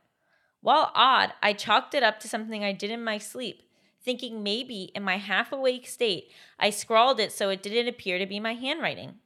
While 0.61 0.91
odd, 0.93 1.35
I 1.41 1.53
chalked 1.53 1.95
it 1.95 2.03
up 2.03 2.19
to 2.21 2.29
something 2.29 2.65
I 2.65 2.73
did 2.73 2.91
in 2.91 3.05
my 3.05 3.19
sleep, 3.19 3.63
thinking 4.03 4.43
maybe 4.43 4.91
in 4.93 5.05
my 5.05 5.19
half 5.19 5.53
awake 5.53 5.87
state, 5.87 6.33
I 6.59 6.71
scrawled 6.71 7.21
it 7.21 7.31
so 7.31 7.49
it 7.49 7.63
didn't 7.63 7.87
appear 7.87 8.19
to 8.19 8.27
be 8.27 8.41
my 8.41 8.55
handwriting. 8.55 9.21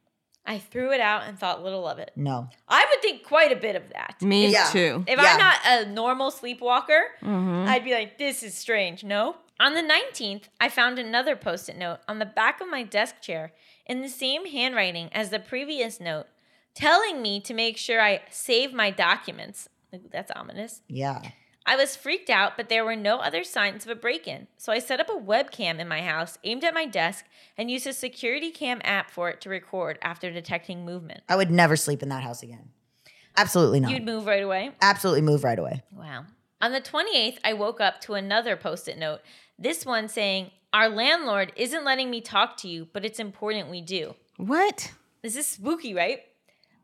I 0.46 0.58
threw 0.58 0.92
it 0.92 1.00
out 1.00 1.24
and 1.24 1.38
thought 1.38 1.62
little 1.62 1.86
of 1.86 1.98
it. 1.98 2.12
No. 2.16 2.48
I 2.68 2.86
would 2.90 3.02
think 3.02 3.22
quite 3.24 3.52
a 3.52 3.56
bit 3.56 3.76
of 3.76 3.88
that. 3.90 4.16
Me 4.22 4.46
If- 4.46 4.52
Yeah. 4.52 4.64
too. 4.72 5.04
if 5.06 5.18
Yeah. 5.20 5.24
I'm 5.32 5.38
not 5.38 5.58
a 5.64 5.86
normal 5.92 6.30
sleepwalker, 6.30 7.02
Mhm. 7.22 7.68
I'd 7.68 7.84
be 7.84 7.92
like, 7.94 8.18
this 8.18 8.42
is 8.42 8.54
strange. 8.56 9.04
No. 9.04 9.36
On 9.60 9.74
the 9.74 9.82
19th, 9.82 10.48
I 10.58 10.68
found 10.70 10.98
another 10.98 11.36
post 11.36 11.68
it 11.68 11.76
note 11.76 12.00
on 12.08 12.18
the 12.18 12.24
back 12.26 12.60
of 12.62 12.68
my 12.68 12.82
desk 12.82 13.20
chair 13.20 13.52
in 13.86 14.00
the 14.00 14.08
same 14.08 14.46
handwriting 14.46 15.10
as 15.12 15.28
the 15.30 15.38
previous 15.38 16.00
note, 16.00 16.26
telling 16.74 17.20
me 17.20 17.40
to 17.40 17.52
make 17.52 17.76
sure 17.76 18.00
I 18.00 18.22
save 18.30 18.72
my 18.72 18.90
documents. 18.90 19.68
That's 19.92 20.30
ominous. 20.34 20.80
Yeah. 20.88 21.20
I 21.66 21.76
was 21.76 21.94
freaked 21.94 22.30
out, 22.30 22.56
but 22.56 22.68
there 22.68 22.84
were 22.84 22.96
no 22.96 23.18
other 23.18 23.44
signs 23.44 23.84
of 23.84 23.90
a 23.90 23.94
break 23.94 24.26
in. 24.26 24.48
So 24.56 24.72
I 24.72 24.78
set 24.78 24.98
up 24.98 25.08
a 25.08 25.12
webcam 25.12 25.78
in 25.78 25.86
my 25.88 26.00
house, 26.02 26.38
aimed 26.42 26.64
at 26.64 26.74
my 26.74 26.86
desk, 26.86 27.26
and 27.56 27.70
used 27.70 27.86
a 27.86 27.92
security 27.92 28.50
cam 28.50 28.80
app 28.82 29.10
for 29.10 29.28
it 29.28 29.40
to 29.42 29.50
record 29.50 29.98
after 30.02 30.30
detecting 30.32 30.84
movement. 30.84 31.20
I 31.28 31.36
would 31.36 31.50
never 31.50 31.76
sleep 31.76 32.02
in 32.02 32.08
that 32.08 32.22
house 32.22 32.42
again. 32.42 32.70
Absolutely 33.36 33.80
not. 33.80 33.90
You'd 33.92 34.04
move 34.04 34.26
right 34.26 34.42
away. 34.42 34.72
Absolutely 34.80 35.22
move 35.22 35.44
right 35.44 35.58
away. 35.58 35.82
Wow. 35.92 36.24
On 36.60 36.72
the 36.72 36.80
28th, 36.80 37.38
I 37.44 37.52
woke 37.52 37.80
up 37.80 38.00
to 38.02 38.14
another 38.14 38.56
post 38.56 38.88
it 38.88 38.98
note, 38.98 39.20
this 39.58 39.86
one 39.86 40.08
saying, 40.08 40.50
Our 40.72 40.88
landlord 40.88 41.52
isn't 41.56 41.84
letting 41.84 42.10
me 42.10 42.20
talk 42.20 42.56
to 42.58 42.68
you, 42.68 42.88
but 42.92 43.04
it's 43.04 43.18
important 43.20 43.70
we 43.70 43.80
do. 43.80 44.14
What? 44.36 44.92
This 45.22 45.36
is 45.36 45.46
spooky, 45.46 45.94
right? 45.94 46.22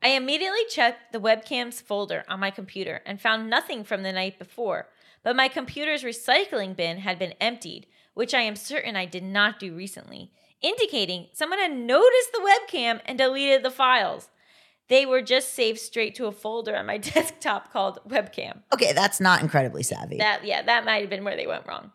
I 0.06 0.10
immediately 0.10 0.60
checked 0.70 1.10
the 1.10 1.18
webcams 1.18 1.82
folder 1.82 2.22
on 2.28 2.38
my 2.38 2.52
computer 2.52 3.02
and 3.04 3.20
found 3.20 3.50
nothing 3.50 3.82
from 3.82 4.04
the 4.04 4.12
night 4.12 4.38
before, 4.38 4.86
but 5.24 5.34
my 5.34 5.48
computer's 5.48 6.04
recycling 6.04 6.76
bin 6.76 6.98
had 6.98 7.18
been 7.18 7.34
emptied, 7.40 7.88
which 8.14 8.32
I 8.32 8.42
am 8.42 8.54
certain 8.54 8.94
I 8.94 9.04
did 9.04 9.24
not 9.24 9.58
do 9.58 9.74
recently, 9.74 10.30
indicating 10.60 11.26
someone 11.32 11.58
had 11.58 11.72
noticed 11.72 12.30
the 12.30 12.38
webcam 12.38 13.00
and 13.04 13.18
deleted 13.18 13.64
the 13.64 13.70
files. 13.72 14.30
They 14.86 15.04
were 15.04 15.22
just 15.22 15.52
saved 15.52 15.80
straight 15.80 16.14
to 16.14 16.26
a 16.26 16.32
folder 16.32 16.76
on 16.76 16.86
my 16.86 16.98
desktop 17.14 17.72
called 17.72 17.98
webcam. 18.06 18.60
Okay, 18.72 18.92
that's 18.92 19.18
not 19.18 19.42
incredibly 19.42 19.82
savvy. 19.82 20.18
That 20.18 20.44
yeah, 20.44 20.62
that 20.62 20.84
might 20.84 21.00
have 21.00 21.10
been 21.10 21.24
where 21.24 21.36
they 21.36 21.48
went 21.48 21.66
wrong. 21.66 21.90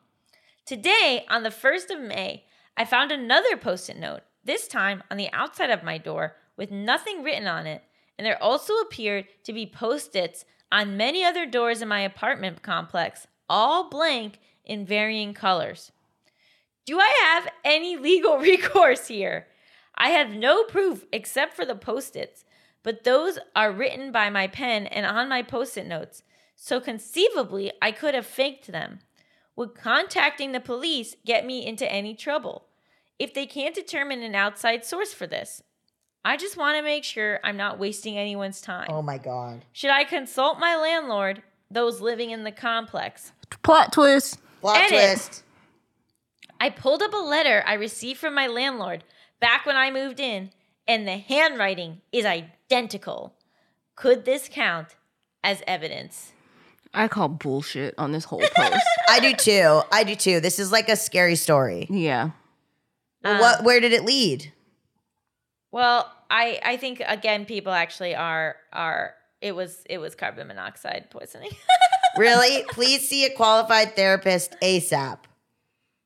Today, 0.65 1.24
on 1.30 1.44
the 1.44 1.50
1st 1.50 1.91
of 1.91 2.01
May, 2.01 2.44
I 2.75 2.84
found 2.84 3.13
another 3.13 3.56
post-it 3.56 3.98
note, 3.98 4.24
this 4.44 4.68
time 4.68 5.01
on 5.10 5.15
the 5.15 5.32
outside 5.32 5.70
of 5.70 5.82
my 5.82 5.98
door 5.98 6.36
with 6.58 6.72
nothing 6.72 7.24
written 7.24 7.48
on 7.48 7.65
it, 7.65 7.84
and 8.22 8.25
there 8.28 8.44
also 8.44 8.75
appeared 8.75 9.25
to 9.44 9.51
be 9.51 9.66
post-its 9.66 10.46
on 10.72 10.96
many 10.96 11.24
other 11.24 11.44
doors 11.44 11.82
in 11.82 11.88
my 11.88 12.01
apartment 12.01 12.62
complex, 12.62 13.25
all 13.50 13.90
blank 13.90 14.38
in 14.63 14.86
varying 14.86 15.34
colors. 15.34 15.92
Do 16.86 17.00
I 17.00 17.12
have 17.24 17.51
any 17.66 17.98
legal 17.98 18.38
recourse 18.38 19.08
here? 19.08 19.48
I 19.96 20.10
have 20.10 20.30
no 20.30 20.63
proof 20.66 21.04
except 21.12 21.56
for 21.56 21.66
the 21.66 21.74
post-its, 21.74 22.46
but 22.84 23.06
those 23.06 23.40
are 23.56 23.72
written 23.72 24.12
by 24.12 24.30
my 24.30 24.46
pen 24.46 24.86
and 24.86 25.08
on 25.08 25.28
my 25.28 25.42
post-it 25.42 25.88
notes. 25.88 26.22
So 26.56 26.80
conceivably, 26.80 27.72
I 27.82 27.92
could 27.92 28.13
have 28.13 28.28
faked 28.28 28.68
them. 28.68 29.00
Would 29.56 29.74
contacting 29.74 30.51
the 30.51 30.60
police 30.60 31.16
get 31.25 31.44
me 31.44 31.66
into 31.66 31.92
any 31.92 32.13
trouble? 32.13 32.68
If 33.18 33.34
they 33.34 33.48
can't 33.48 33.74
determine 33.74 34.22
an 34.22 34.36
outside 34.36 34.86
source 34.86 35.12
for 35.12 35.25
this, 35.25 35.63
I 36.24 36.38
just 36.38 36.56
want 36.58 36.78
to 36.78 36.84
make 36.84 37.04
sure 37.04 37.40
I'm 37.44 37.58
not 37.58 37.80
wasting 37.80 38.18
anyone's 38.18 38.62
time. 38.62 38.88
oh 38.90 39.01
my 39.01 39.18
god. 39.18 39.66
Should 39.74 39.90
I 39.90 40.04
consult 40.04 40.60
my 40.60 40.75
landlord, 40.75 41.42
those 41.70 42.00
living 42.01 42.30
in 42.32 42.44
the 42.44 42.51
complex? 42.51 43.32
Plot 43.63 43.92
twist. 43.94 44.40
Plot 44.62 44.78
Edit. 44.78 44.90
twist. 44.90 45.44
I 46.60 46.70
pulled 46.70 47.01
up 47.01 47.13
a 47.13 47.18
letter 47.18 47.63
I 47.66 47.74
received 47.74 48.20
from 48.20 48.36
my 48.36 48.46
landlord 48.48 49.04
back 49.40 49.66
when 49.66 49.75
I 49.75 49.90
moved 49.90 50.20
in, 50.20 50.51
and 50.88 51.08
the 51.08 51.18
handwriting 51.18 52.01
is 52.12 52.24
identical. 52.25 53.34
Could 53.96 54.25
this 54.25 54.48
count 54.48 54.96
as 55.44 55.63
evidence? 55.66 56.34
I 56.94 57.08
call 57.08 57.30
bullshit 57.30 57.96
on 57.98 58.12
this 58.12 58.25
whole 58.25 58.42
post. 58.56 58.84
I 59.10 59.20
do 59.20 59.34
too. 59.34 59.82
I 59.92 60.04
do 60.04 60.16
too. 60.16 60.40
This 60.40 60.60
is 60.60 60.72
like 60.72 60.88
a 60.90 60.96
scary 60.96 61.36
story. 61.36 61.88
yeah. 61.90 62.32
Well, 63.24 63.34
Um, 63.36 63.40
what 63.40 63.63
where 63.63 63.80
did 63.80 63.94
it 63.94 64.04
lead? 64.04 64.51
Well, 65.72 66.12
I 66.30 66.60
I 66.63 66.78
think 66.78 67.01
again 67.06 67.46
people 67.46 67.72
actually 67.74 68.16
are 68.16 68.56
are 68.74 69.13
it 69.42 69.56
was 69.56 69.84
it 69.90 69.98
was 70.00 70.16
carbon 70.16 70.48
monoxide 70.48 71.10
poisoning. 71.10 71.51
Really? 72.18 72.66
Please 72.68 73.08
see 73.08 73.24
a 73.24 73.30
qualified 73.30 73.96
therapist 73.96 74.54
ASAP. 74.62 75.20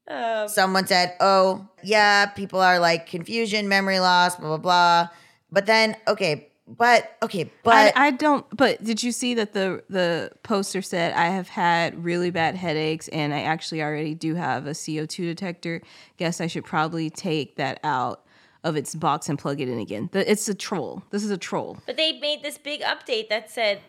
um, 0.08 0.48
Someone 0.48 0.86
said, 0.86 1.16
"Oh, 1.20 1.68
yeah, 1.82 2.28
people 2.28 2.60
are 2.60 2.78
like 2.78 3.08
confusion, 3.08 3.68
memory 3.68 4.00
loss, 4.00 4.36
blah 4.36 4.50
blah 4.50 4.58
blah." 4.58 5.10
But 5.52 5.66
then, 5.66 5.98
okay, 6.08 6.50
but 6.68 7.16
okay, 7.24 7.50
but 7.64 7.74
I, 7.98 8.08
I 8.08 8.12
don't. 8.12 8.46
But 8.56 8.84
did 8.84 9.02
you 9.02 9.12
see 9.12 9.34
that 9.34 9.54
the 9.54 9.84
the 9.90 10.30
poster 10.44 10.84
said 10.84 11.14
I 11.14 11.26
have 11.30 11.48
had 11.48 12.04
really 12.04 12.30
bad 12.30 12.56
headaches 12.56 13.08
and 13.08 13.34
I 13.34 13.42
actually 13.42 13.82
already 13.82 14.14
do 14.14 14.36
have 14.36 14.68
a 14.68 14.76
CO 14.76 15.08
two 15.08 15.26
detector. 15.26 15.82
Guess 16.18 16.40
I 16.40 16.46
should 16.46 16.66
probably 16.66 17.10
take 17.10 17.56
that 17.56 17.80
out 17.84 18.25
of 18.66 18.76
its 18.76 18.94
box 18.96 19.30
and 19.30 19.40
plug 19.40 19.62
it 19.62 19.70
in 19.70 19.80
again. 19.80 20.10
It's 20.12 20.50
a 20.50 20.54
troll. 20.56 21.04
This 21.12 21.24
is 21.24 21.32
a 21.32 21.38
troll. 21.38 21.78
but 21.86 21.96
they 21.96 22.20
made 22.20 22.44
this 22.44 22.58
big 22.58 22.82
update 22.82 23.30
that 23.30 23.50
said 23.50 23.80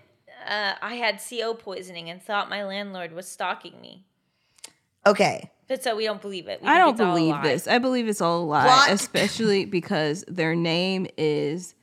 uh, 0.47 0.75
I 0.81 0.95
had 0.95 1.19
CO 1.29 1.55
poisoning 1.55 2.09
and 2.11 2.23
thought 2.23 2.49
my 2.49 2.63
landlord 2.65 3.13
was 3.13 3.27
stalking 3.27 3.81
me. 3.81 4.05
okay. 5.05 5.51
But 5.69 5.83
so 5.83 5.97
we 5.97 6.05
don't 6.05 6.21
believe 6.23 6.47
it. 6.47 6.63
We 6.63 6.69
I 6.69 6.79
don't 6.79 6.93
it's 6.93 7.01
all 7.01 7.11
a 7.11 7.19
believe 7.19 7.43
this. 7.43 7.67
I 7.67 7.79
believe 7.79 8.07
it's 8.07 8.21
all 8.21 8.43
a 8.43 8.45
lie, 8.45 8.67
Plot. 8.67 8.91
especially 8.93 9.65
because 9.79 10.25
their 10.29 10.55
name 10.55 11.09
is 11.19 11.75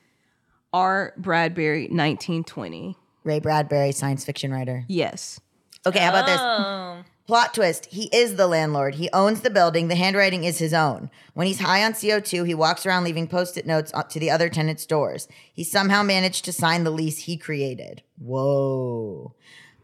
R. 0.71 1.13
Bradbury, 1.17 1.89
nineteen 1.91 2.45
twenty. 2.45 2.95
Ray 3.25 3.39
Bradbury, 3.41 3.91
science 3.91 4.23
fiction 4.23 4.53
writer. 4.53 4.85
Yes. 4.87 5.41
Okay, 5.85 5.99
how 5.99 6.09
about 6.11 6.25
this? 6.25 7.05
Plot 7.25 7.53
twist. 7.53 7.85
He 7.85 8.09
is 8.11 8.35
the 8.35 8.47
landlord. 8.47 8.95
He 8.95 9.09
owns 9.13 9.41
the 9.41 9.49
building. 9.49 9.87
The 9.87 9.95
handwriting 9.95 10.43
is 10.43 10.57
his 10.57 10.73
own. 10.73 11.09
When 11.33 11.47
he's 11.47 11.61
high 11.61 11.83
on 11.85 11.93
CO2, 11.93 12.45
he 12.45 12.53
walks 12.53 12.85
around 12.85 13.05
leaving 13.05 13.27
post 13.27 13.57
it 13.57 13.65
notes 13.65 13.93
to 14.09 14.19
the 14.19 14.29
other 14.29 14.49
tenants' 14.49 14.85
doors. 14.85 15.29
He 15.53 15.63
somehow 15.63 16.03
managed 16.03 16.43
to 16.45 16.53
sign 16.53 16.83
the 16.83 16.91
lease 16.91 17.19
he 17.19 17.37
created. 17.37 18.03
Whoa. 18.17 19.35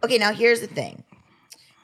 Okay, 0.03 0.17
now 0.17 0.34
here's 0.34 0.60
the 0.60 0.67
thing. 0.67 1.05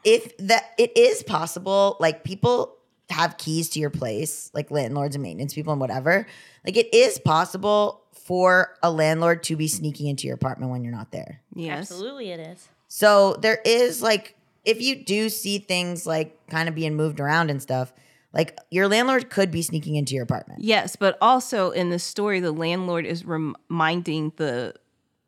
If 0.04 0.36
that 0.38 0.74
it 0.78 0.96
is 0.98 1.24
possible, 1.24 1.96
like 2.00 2.26
people 2.26 2.76
have 3.10 3.38
keys 3.38 3.70
to 3.70 3.80
your 3.80 3.90
place, 3.90 4.52
like 4.54 4.72
landlords 4.72 5.16
and 5.16 5.24
maintenance 5.24 5.54
people 5.54 5.72
and 5.72 5.80
whatever. 5.80 6.28
Like 6.66 6.76
it 6.76 6.94
is 6.94 7.18
possible 7.18 8.04
for 8.14 8.76
a 8.84 8.92
landlord 8.92 9.44
to 9.44 9.56
be 9.56 9.68
sneaking 9.68 10.08
into 10.08 10.28
your 10.28 10.36
apartment 10.36 10.72
when 10.72 10.84
you're 10.84 10.92
not 10.92 11.12
there. 11.12 11.42
Yes. 11.54 11.92
Absolutely, 11.92 12.32
it 12.32 12.40
is. 12.40 12.68
So 12.88 13.36
there 13.42 13.60
is 13.66 14.02
like, 14.02 14.35
if 14.66 14.82
you 14.82 14.96
do 15.04 15.30
see 15.30 15.60
things 15.60 16.06
like 16.06 16.48
kind 16.48 16.68
of 16.70 16.76
being 16.76 16.96
moved 16.96 17.20
around 17.20 17.50
and 17.50 17.62
stuff, 17.62 17.94
like 18.34 18.58
your 18.70 18.88
landlord 18.88 19.30
could 19.30 19.52
be 19.52 19.62
sneaking 19.62 19.96
into 19.96 20.14
your 20.14 20.24
apartment. 20.24 20.62
Yes, 20.62 20.96
but 20.96 21.18
also 21.22 21.72
in 21.72 21.90
the 21.90 22.00
story, 22.00 22.40
the 22.40 22.52
landlord 22.52 23.06
is 23.06 23.24
reminding 23.26 24.34
the 24.36 24.74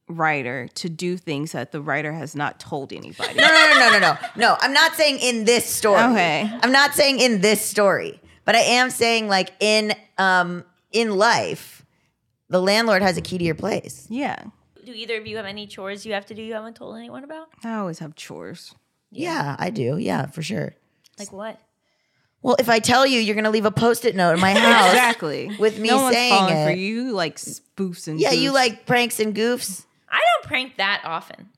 writer 0.10 0.68
to 0.76 0.90
do 0.90 1.18
things 1.18 1.52
that 1.52 1.72
the 1.72 1.82
writer 1.82 2.14
has 2.14 2.36
not 2.36 2.60
told 2.60 2.94
anybody. 2.94 3.34
No, 3.36 3.48
no, 3.48 3.74
no, 3.74 3.80
no, 3.80 3.92
no, 3.92 4.00
no. 4.00 4.18
No, 4.36 4.58
I'm 4.60 4.74
not 4.74 4.94
saying 4.96 5.20
in 5.20 5.46
this 5.46 5.66
story. 5.66 6.02
Okay. 6.02 6.50
I'm 6.64 6.72
not 6.72 6.94
saying 6.94 7.20
in 7.20 7.42
this 7.42 7.62
story, 7.62 8.20
but 8.46 8.56
I 8.56 8.60
am 8.60 8.90
saying 8.90 9.28
like 9.28 9.52
in 9.60 9.94
um 10.18 10.64
in 10.92 11.18
life, 11.18 11.86
the 12.50 12.62
landlord 12.62 13.02
has 13.02 13.18
a 13.18 13.22
key 13.22 13.38
to 13.38 13.44
your 13.44 13.56
place. 13.56 14.08
yeah. 14.10 14.44
Do 14.86 14.94
either 14.94 15.18
of 15.18 15.28
you 15.28 15.36
have 15.36 15.46
any 15.46 15.68
chores 15.68 16.06
you 16.06 16.14
have 16.14 16.26
to 16.28 16.34
do 16.34 16.42
you 16.42 16.54
haven't 16.54 16.78
told 16.78 16.96
anyone 16.96 17.26
about? 17.26 17.50
I 17.62 17.74
always 17.74 18.00
have 18.00 18.16
chores. 18.16 18.74
Yeah, 19.12 19.56
I 19.58 19.70
do. 19.70 19.98
Yeah, 19.98 20.26
for 20.28 20.42
sure. 20.42 20.76
Like 21.20 21.32
what? 21.32 21.60
Well, 22.44 22.56
if 22.60 22.70
I 22.70 22.80
tell 22.80 23.06
you, 23.06 23.20
you're 23.20 23.36
gonna 23.36 23.50
leave 23.50 23.66
a 23.66 23.72
post-it 23.72 24.16
note 24.16 24.34
in 24.34 24.40
my 24.40 24.54
house. 24.54 24.88
Exactly. 24.94 25.52
With 25.60 25.80
me 25.80 25.90
no 25.90 26.04
one's 26.04 26.16
saying 26.16 26.34
falling 26.34 26.66
for 26.66 26.72
you 26.72 27.12
like 27.12 27.38
spoofs 27.38 28.08
and 28.08 28.20
Yeah, 28.20 28.32
you 28.32 28.52
like 28.54 28.86
pranks 28.86 29.20
and 29.20 29.36
goofs, 29.36 29.86
I 30.10 30.20
don't 30.20 30.48
prank 30.48 30.78
that 30.78 31.02
often. 31.04 31.50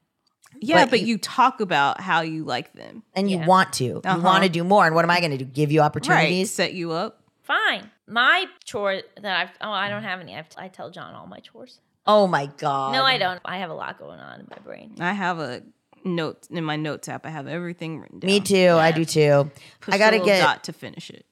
yeah, 0.62 0.86
but 0.86 0.92
but, 0.92 1.00
you- 1.02 1.08
you, 1.08 1.18
talk 1.18 1.60
about 1.62 2.00
how 2.02 2.22
you 2.22 2.44
like 2.46 2.74
them. 2.74 3.04
and 3.14 3.30
you 3.30 3.40
want 3.40 3.74
to. 3.74 3.84
You 3.84 4.02
Uh-huh. 4.06 4.22
want 4.24 4.44
to 4.44 4.50
do 4.50 4.64
more. 4.64 4.86
And 4.86 4.96
what 4.96 5.04
am 5.04 5.12
I 5.12 5.20
gonna 5.22 5.38
do? 5.38 5.46
Give 5.46 5.72
you 5.72 5.82
Right. 5.82 5.86
opportunities? 5.88 6.52
Set 6.52 6.74
you 6.74 6.92
up. 6.92 7.22
Fine. 7.44 7.90
My 8.08 8.46
chore 8.64 9.02
that 9.22 9.40
I've 9.40 9.52
oh 9.62 9.72
I 9.72 9.90
don't 9.90 10.04
have 10.04 10.20
any. 10.22 10.36
I've, 10.36 10.48
I 10.58 10.68
tell 10.70 10.90
John 10.92 11.14
all 11.14 11.28
my 11.28 11.40
chores. 11.40 11.80
Oh 12.08 12.26
my 12.26 12.46
god. 12.58 12.94
No, 12.94 13.04
I 13.04 13.18
don't. 13.18 13.40
I 13.46 13.58
have 13.60 13.70
a 13.70 13.74
lot 13.74 14.00
going 14.00 14.20
on 14.20 14.40
in 14.40 14.48
my 14.50 14.58
brain. 14.64 14.96
I 15.00 15.12
have 15.14 15.40
a 15.40 15.62
note 16.06 16.48
in 16.50 16.64
my 16.64 16.76
notes 16.76 17.08
app. 17.10 17.26
I 17.26 17.30
have 17.30 17.48
everything 17.48 18.00
written 18.00 18.20
down. 18.20 18.28
Me 18.28 18.40
too. 18.40 18.70
I 18.72 18.92
do 18.92 19.06
too. 19.06 19.52
Push 19.82 19.94
I 19.96 19.98
gotta 19.98 20.22
a 20.22 20.26
get. 20.26 20.42
dot 20.42 20.64
to 20.66 20.74
finish 20.74 21.10
it. 21.10 21.26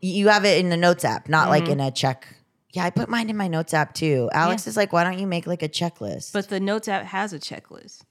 You 0.00 0.28
have 0.28 0.44
it 0.44 0.58
in 0.58 0.68
the 0.68 0.76
notes 0.76 1.04
app, 1.04 1.28
not 1.28 1.48
like 1.48 1.64
Mm-hmm. 1.64 1.72
in 1.72 1.80
a 1.80 1.90
check. 1.90 2.26
Yeah, 2.72 2.84
I 2.84 2.90
put 2.90 3.08
mine 3.08 3.28
in 3.30 3.36
my 3.36 3.48
notes 3.48 3.74
app 3.74 3.94
too. 3.94 4.30
Alex 4.32 4.66
is 4.66 4.76
like, 4.76 4.92
why 4.92 5.04
don't 5.04 5.18
you 5.18 5.26
make 5.26 5.46
like 5.46 5.62
a 5.62 5.68
checklist? 5.68 6.32
But 6.32 6.48
the 6.48 6.58
notes 6.58 6.88
app 6.88 7.04
has 7.04 7.32
a 7.32 7.38
checklist. 7.38 8.02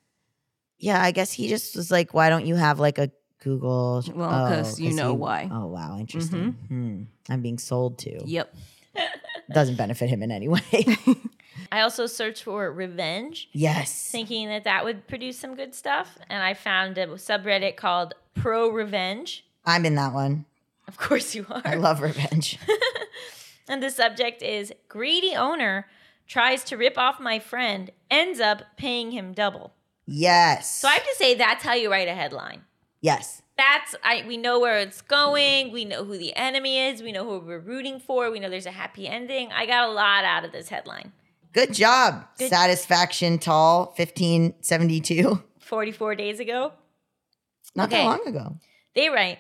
yeah, 0.78 1.02
I 1.02 1.12
guess 1.12 1.32
he 1.34 1.48
just 1.48 1.76
was 1.76 1.90
like, 1.92 2.14
why 2.14 2.30
don't 2.30 2.46
you 2.46 2.56
have 2.56 2.80
like 2.80 2.98
a 2.98 3.12
Google? 3.44 4.04
Well, 4.14 4.30
Oh, 4.30 4.50
'cause 4.50 4.80
you 4.80 4.94
know 4.94 5.14
why. 5.16 5.50
Oh 5.52 5.66
wow, 5.68 5.98
interesting. 6.00 6.52
Hmm. 6.68 7.04
I'm 7.30 7.42
being 7.42 7.58
sold 7.58 7.98
to. 8.00 8.22
Yep. 8.26 8.54
Doesn't 9.52 9.76
benefit 9.78 10.10
him 10.10 10.22
in 10.24 10.32
any 10.32 10.48
way. 10.48 10.62
I 11.72 11.82
also 11.82 12.06
searched 12.06 12.44
for 12.44 12.72
revenge, 12.72 13.50
yes. 13.54 14.10
thinking 14.12 14.50
that 14.50 14.66
that 14.66 14.84
would 14.84 15.08
produce 15.08 15.40
some 15.40 15.56
good 15.56 15.74
stuff, 15.74 16.18
and 16.30 16.44
I 16.44 16.54
found 16.54 16.98
a 16.98 17.08
subreddit 17.08 17.78
called 17.78 18.14
Pro 18.34 18.70
Revenge. 18.70 19.46
I'm 19.66 19.86
in 19.86 19.96
that 19.96 20.14
one. 20.14 20.46
Of 20.88 20.98
course 20.98 21.34
you 21.34 21.46
are. 21.50 21.62
I 21.64 21.76
love 21.76 22.02
revenge. 22.02 22.60
And 23.72 23.82
the 23.82 23.90
subject 23.90 24.42
is 24.42 24.74
greedy 24.90 25.34
owner 25.34 25.88
tries 26.28 26.66
to 26.66 26.76
rip 26.76 26.98
off 26.98 27.22
my 27.22 27.40
friend, 27.40 27.90
ends 28.10 28.42
up 28.42 28.64
paying 28.76 29.12
him 29.12 29.32
double. 29.32 29.74
yes. 30.06 30.76
So 30.80 30.90
I 30.90 30.94
have 30.96 31.04
to 31.04 31.16
say 31.16 31.36
that's 31.36 31.64
how 31.64 31.74
you 31.74 31.90
write 31.90 32.10
a 32.10 32.14
headline. 32.14 32.64
yes. 33.00 33.42
That's 33.58 33.96
I 34.04 34.26
we 34.28 34.36
know 34.38 34.60
where 34.60 34.80
it's 34.80 35.02
going, 35.02 35.72
we 35.72 35.86
know 35.86 36.04
who 36.04 36.18
the 36.18 36.36
enemy 36.36 36.80
is, 36.80 37.02
we 37.02 37.14
know 37.14 37.24
who 37.24 37.46
we're 37.46 37.60
rooting 37.60 38.00
for, 38.00 38.30
we 38.30 38.40
know 38.40 38.50
there's 38.50 38.66
a 38.66 38.72
happy 38.72 39.08
ending. 39.08 39.52
I 39.54 39.66
got 39.66 39.88
a 39.88 39.92
lot 39.92 40.26
out 40.26 40.44
of 40.44 40.52
this 40.52 40.68
headline. 40.68 41.14
Good 41.54 41.74
job. 41.74 42.26
Good- 42.38 42.50
Satisfaction 42.50 43.38
tall, 43.40 43.94
1572. 43.98 45.44
44 45.60 46.16
days 46.16 46.40
ago. 46.40 46.74
Not 47.76 47.88
Okay. 47.92 48.04
that 48.04 48.06
long 48.10 48.28
ago. 48.28 48.58
They 48.96 49.10
write, 49.10 49.40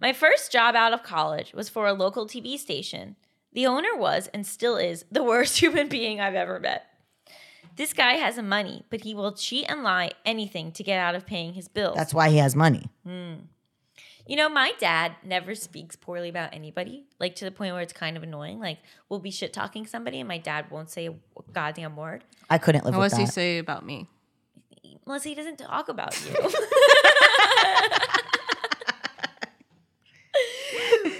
My 0.00 0.12
first 0.12 0.52
job 0.52 0.74
out 0.74 0.92
of 0.92 1.02
college 1.02 1.52
was 1.52 1.68
for 1.68 1.86
a 1.86 1.92
local 1.92 2.26
TV 2.26 2.58
station. 2.58 3.16
The 3.52 3.66
owner 3.66 3.96
was, 3.96 4.28
and 4.34 4.46
still 4.46 4.76
is, 4.76 5.04
the 5.10 5.22
worst 5.24 5.58
human 5.62 5.88
being 5.88 6.20
I've 6.20 6.34
ever 6.34 6.58
met. 6.60 6.86
This 7.76 7.92
guy 7.92 8.12
has 8.14 8.36
money, 8.38 8.84
but 8.90 9.02
he 9.02 9.14
will 9.14 9.32
cheat 9.32 9.66
and 9.68 9.82
lie 9.82 10.12
anything 10.24 10.70
to 10.72 10.84
get 10.84 10.98
out 10.98 11.16
of 11.16 11.26
paying 11.26 11.54
his 11.54 11.66
bills. 11.66 11.96
That's 11.96 12.14
why 12.14 12.30
he 12.30 12.36
has 12.36 12.54
money. 12.54 12.88
Hmm. 13.04 13.34
You 14.26 14.36
know, 14.36 14.48
my 14.48 14.72
dad 14.78 15.16
never 15.22 15.54
speaks 15.54 15.96
poorly 15.96 16.30
about 16.30 16.54
anybody, 16.54 17.04
like 17.20 17.34
to 17.36 17.44
the 17.44 17.50
point 17.50 17.74
where 17.74 17.82
it's 17.82 17.92
kind 17.92 18.16
of 18.16 18.22
annoying. 18.22 18.58
Like, 18.58 18.78
we'll 19.10 19.20
be 19.20 19.30
shit 19.30 19.52
talking 19.52 19.86
somebody, 19.86 20.18
and 20.18 20.26
my 20.26 20.38
dad 20.38 20.70
won't 20.70 20.88
say 20.90 21.08
a 21.08 21.14
goddamn 21.52 21.94
word. 21.94 22.24
I 22.48 22.56
couldn't 22.56 22.86
live 22.86 22.96
What 22.96 23.10
does 23.10 23.18
he 23.18 23.26
say 23.26 23.58
about 23.58 23.84
me? 23.84 24.08
Melisa, 25.06 25.24
he 25.24 25.34
doesn't 25.34 25.58
talk 25.58 25.90
about 25.90 26.18
you. 26.24 26.34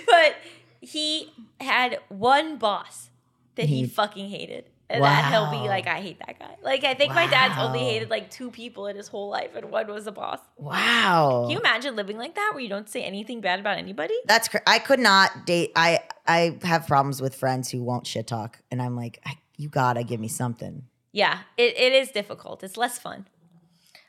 but 0.06 0.36
he 0.80 1.30
had 1.60 1.98
one 2.08 2.56
boss 2.56 3.10
that 3.56 3.68
he, 3.68 3.80
He- 3.82 3.86
fucking 3.86 4.30
hated. 4.30 4.64
And 4.90 5.02
that 5.02 5.32
he'll 5.32 5.50
be 5.50 5.66
like, 5.66 5.86
I 5.86 6.00
hate 6.00 6.18
that 6.18 6.38
guy. 6.38 6.56
Like, 6.62 6.84
I 6.84 6.94
think 6.94 7.14
my 7.14 7.26
dad's 7.26 7.58
only 7.58 7.80
hated 7.80 8.10
like 8.10 8.30
two 8.30 8.50
people 8.50 8.86
in 8.86 8.96
his 8.96 9.08
whole 9.08 9.30
life, 9.30 9.50
and 9.56 9.70
one 9.70 9.86
was 9.86 10.04
the 10.04 10.12
boss. 10.12 10.40
Wow. 10.56 11.44
Can 11.44 11.52
you 11.52 11.58
imagine 11.58 11.96
living 11.96 12.18
like 12.18 12.34
that 12.34 12.50
where 12.52 12.62
you 12.62 12.68
don't 12.68 12.88
say 12.88 13.02
anything 13.02 13.40
bad 13.40 13.60
about 13.60 13.78
anybody? 13.78 14.14
That's 14.26 14.48
cr- 14.48 14.58
I 14.66 14.78
could 14.78 15.00
not 15.00 15.46
date. 15.46 15.72
I 15.74 16.00
I 16.26 16.58
have 16.62 16.86
problems 16.86 17.22
with 17.22 17.34
friends 17.34 17.70
who 17.70 17.82
won't 17.82 18.06
shit 18.06 18.26
talk, 18.26 18.60
and 18.70 18.82
I'm 18.82 18.94
like, 18.94 19.20
I, 19.24 19.38
you 19.56 19.68
gotta 19.68 20.04
give 20.04 20.20
me 20.20 20.28
something. 20.28 20.84
Yeah, 21.12 21.40
it, 21.56 21.76
it 21.78 21.92
is 21.92 22.10
difficult. 22.10 22.62
It's 22.62 22.76
less 22.76 22.98
fun. 22.98 23.26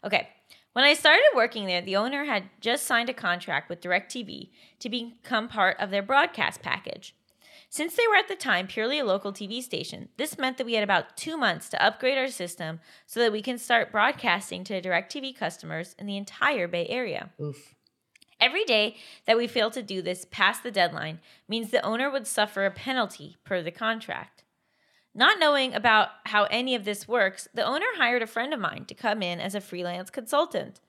Okay. 0.03 0.29
When 0.73 0.83
I 0.83 0.93
started 0.93 1.23
working 1.33 1.67
there, 1.67 1.81
the 1.81 1.95
owner 1.95 2.25
had 2.25 2.49
just 2.59 2.85
signed 2.85 3.09
a 3.09 3.13
contract 3.13 3.69
with 3.69 3.79
DirecTV 3.79 4.49
to 4.79 4.89
become 4.89 5.47
part 5.47 5.79
of 5.79 5.89
their 5.89 6.03
broadcast 6.03 6.61
package. 6.61 7.15
Since 7.75 7.95
they 7.95 8.07
were 8.07 8.15
at 8.15 8.29
the 8.29 8.37
time 8.37 8.67
purely 8.67 8.99
a 8.99 9.03
local 9.03 9.33
TV 9.33 9.61
station, 9.61 10.07
this 10.15 10.37
meant 10.37 10.57
that 10.57 10.65
we 10.65 10.75
had 10.75 10.83
about 10.85 11.17
two 11.17 11.35
months 11.35 11.67
to 11.67 11.85
upgrade 11.85 12.17
our 12.17 12.29
system 12.29 12.79
so 13.05 13.19
that 13.19 13.33
we 13.33 13.41
can 13.41 13.57
start 13.57 13.91
broadcasting 13.91 14.63
to 14.63 14.81
DirecTV 14.81 15.37
customers 15.37 15.93
in 15.99 16.05
the 16.05 16.15
entire 16.15 16.69
Bay 16.69 16.87
Area. 16.87 17.31
Oof. 17.37 17.75
Every 18.39 18.63
day 18.63 18.95
that 19.25 19.35
we 19.35 19.45
failed 19.45 19.73
to 19.73 19.83
do 19.83 20.01
this 20.01 20.25
past 20.31 20.63
the 20.63 20.71
deadline 20.71 21.19
means 21.49 21.69
the 21.69 21.85
owner 21.85 22.09
would 22.09 22.27
suffer 22.27 22.65
a 22.65 22.71
penalty 22.71 23.35
per 23.43 23.61
the 23.61 23.71
contract. 23.71 24.45
Not 25.13 25.37
knowing 25.37 25.73
about 25.73 26.11
how 26.27 26.45
any 26.45 26.75
of 26.75 26.85
this 26.85 27.09
works, 27.09 27.49
the 27.53 27.65
owner 27.65 27.87
hired 27.97 28.21
a 28.21 28.27
friend 28.27 28.53
of 28.53 28.59
mine 28.61 28.85
to 28.85 28.95
come 28.95 29.21
in 29.21 29.41
as 29.41 29.53
a 29.53 29.59
freelance 29.59 30.09
consultant. 30.09 30.79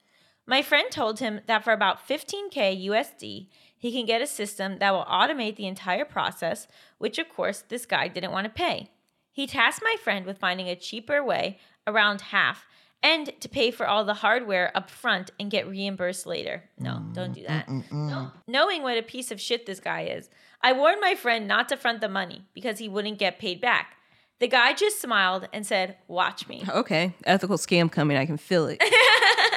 My 0.46 0.62
friend 0.62 0.88
told 0.88 1.18
him 1.18 1.40
that 1.46 1.64
for 1.64 1.72
about 1.72 2.06
15k 2.06 2.86
USD, 2.86 3.48
he 3.78 3.92
can 3.92 4.06
get 4.06 4.22
a 4.22 4.26
system 4.26 4.78
that 4.78 4.92
will 4.92 5.04
automate 5.04 5.56
the 5.56 5.66
entire 5.66 6.04
process, 6.04 6.66
which 6.98 7.18
of 7.18 7.28
course 7.28 7.62
this 7.68 7.86
guy 7.86 8.08
didn't 8.08 8.32
want 8.32 8.44
to 8.44 8.50
pay. 8.50 8.90
He 9.32 9.46
tasked 9.46 9.82
my 9.84 9.96
friend 10.02 10.24
with 10.24 10.38
finding 10.38 10.68
a 10.68 10.76
cheaper 10.76 11.22
way, 11.22 11.58
around 11.86 12.20
half, 12.20 12.66
and 13.02 13.38
to 13.40 13.48
pay 13.48 13.70
for 13.70 13.86
all 13.86 14.04
the 14.04 14.14
hardware 14.14 14.74
up 14.74 14.90
front 14.90 15.30
and 15.38 15.50
get 15.50 15.68
reimbursed 15.68 16.26
later. 16.26 16.64
No, 16.78 16.92
mm, 16.92 17.14
don't 17.14 17.32
do 17.32 17.44
that. 17.46 17.66
Mm, 17.68 17.84
mm, 17.88 18.10
no. 18.10 18.30
Knowing 18.48 18.82
what 18.82 18.98
a 18.98 19.02
piece 19.02 19.30
of 19.30 19.40
shit 19.40 19.66
this 19.66 19.78
guy 19.78 20.02
is, 20.02 20.30
I 20.62 20.72
warned 20.72 21.00
my 21.00 21.14
friend 21.14 21.46
not 21.46 21.68
to 21.68 21.76
front 21.76 22.00
the 22.00 22.08
money 22.08 22.46
because 22.54 22.78
he 22.78 22.88
wouldn't 22.88 23.18
get 23.18 23.38
paid 23.38 23.60
back. 23.60 23.96
The 24.38 24.48
guy 24.48 24.72
just 24.72 25.00
smiled 25.00 25.48
and 25.52 25.66
said, 25.66 25.96
Watch 26.08 26.48
me. 26.48 26.64
Okay, 26.68 27.14
ethical 27.24 27.56
scam 27.56 27.90
coming. 27.90 28.16
I 28.16 28.26
can 28.26 28.36
feel 28.36 28.66
it. 28.66 28.82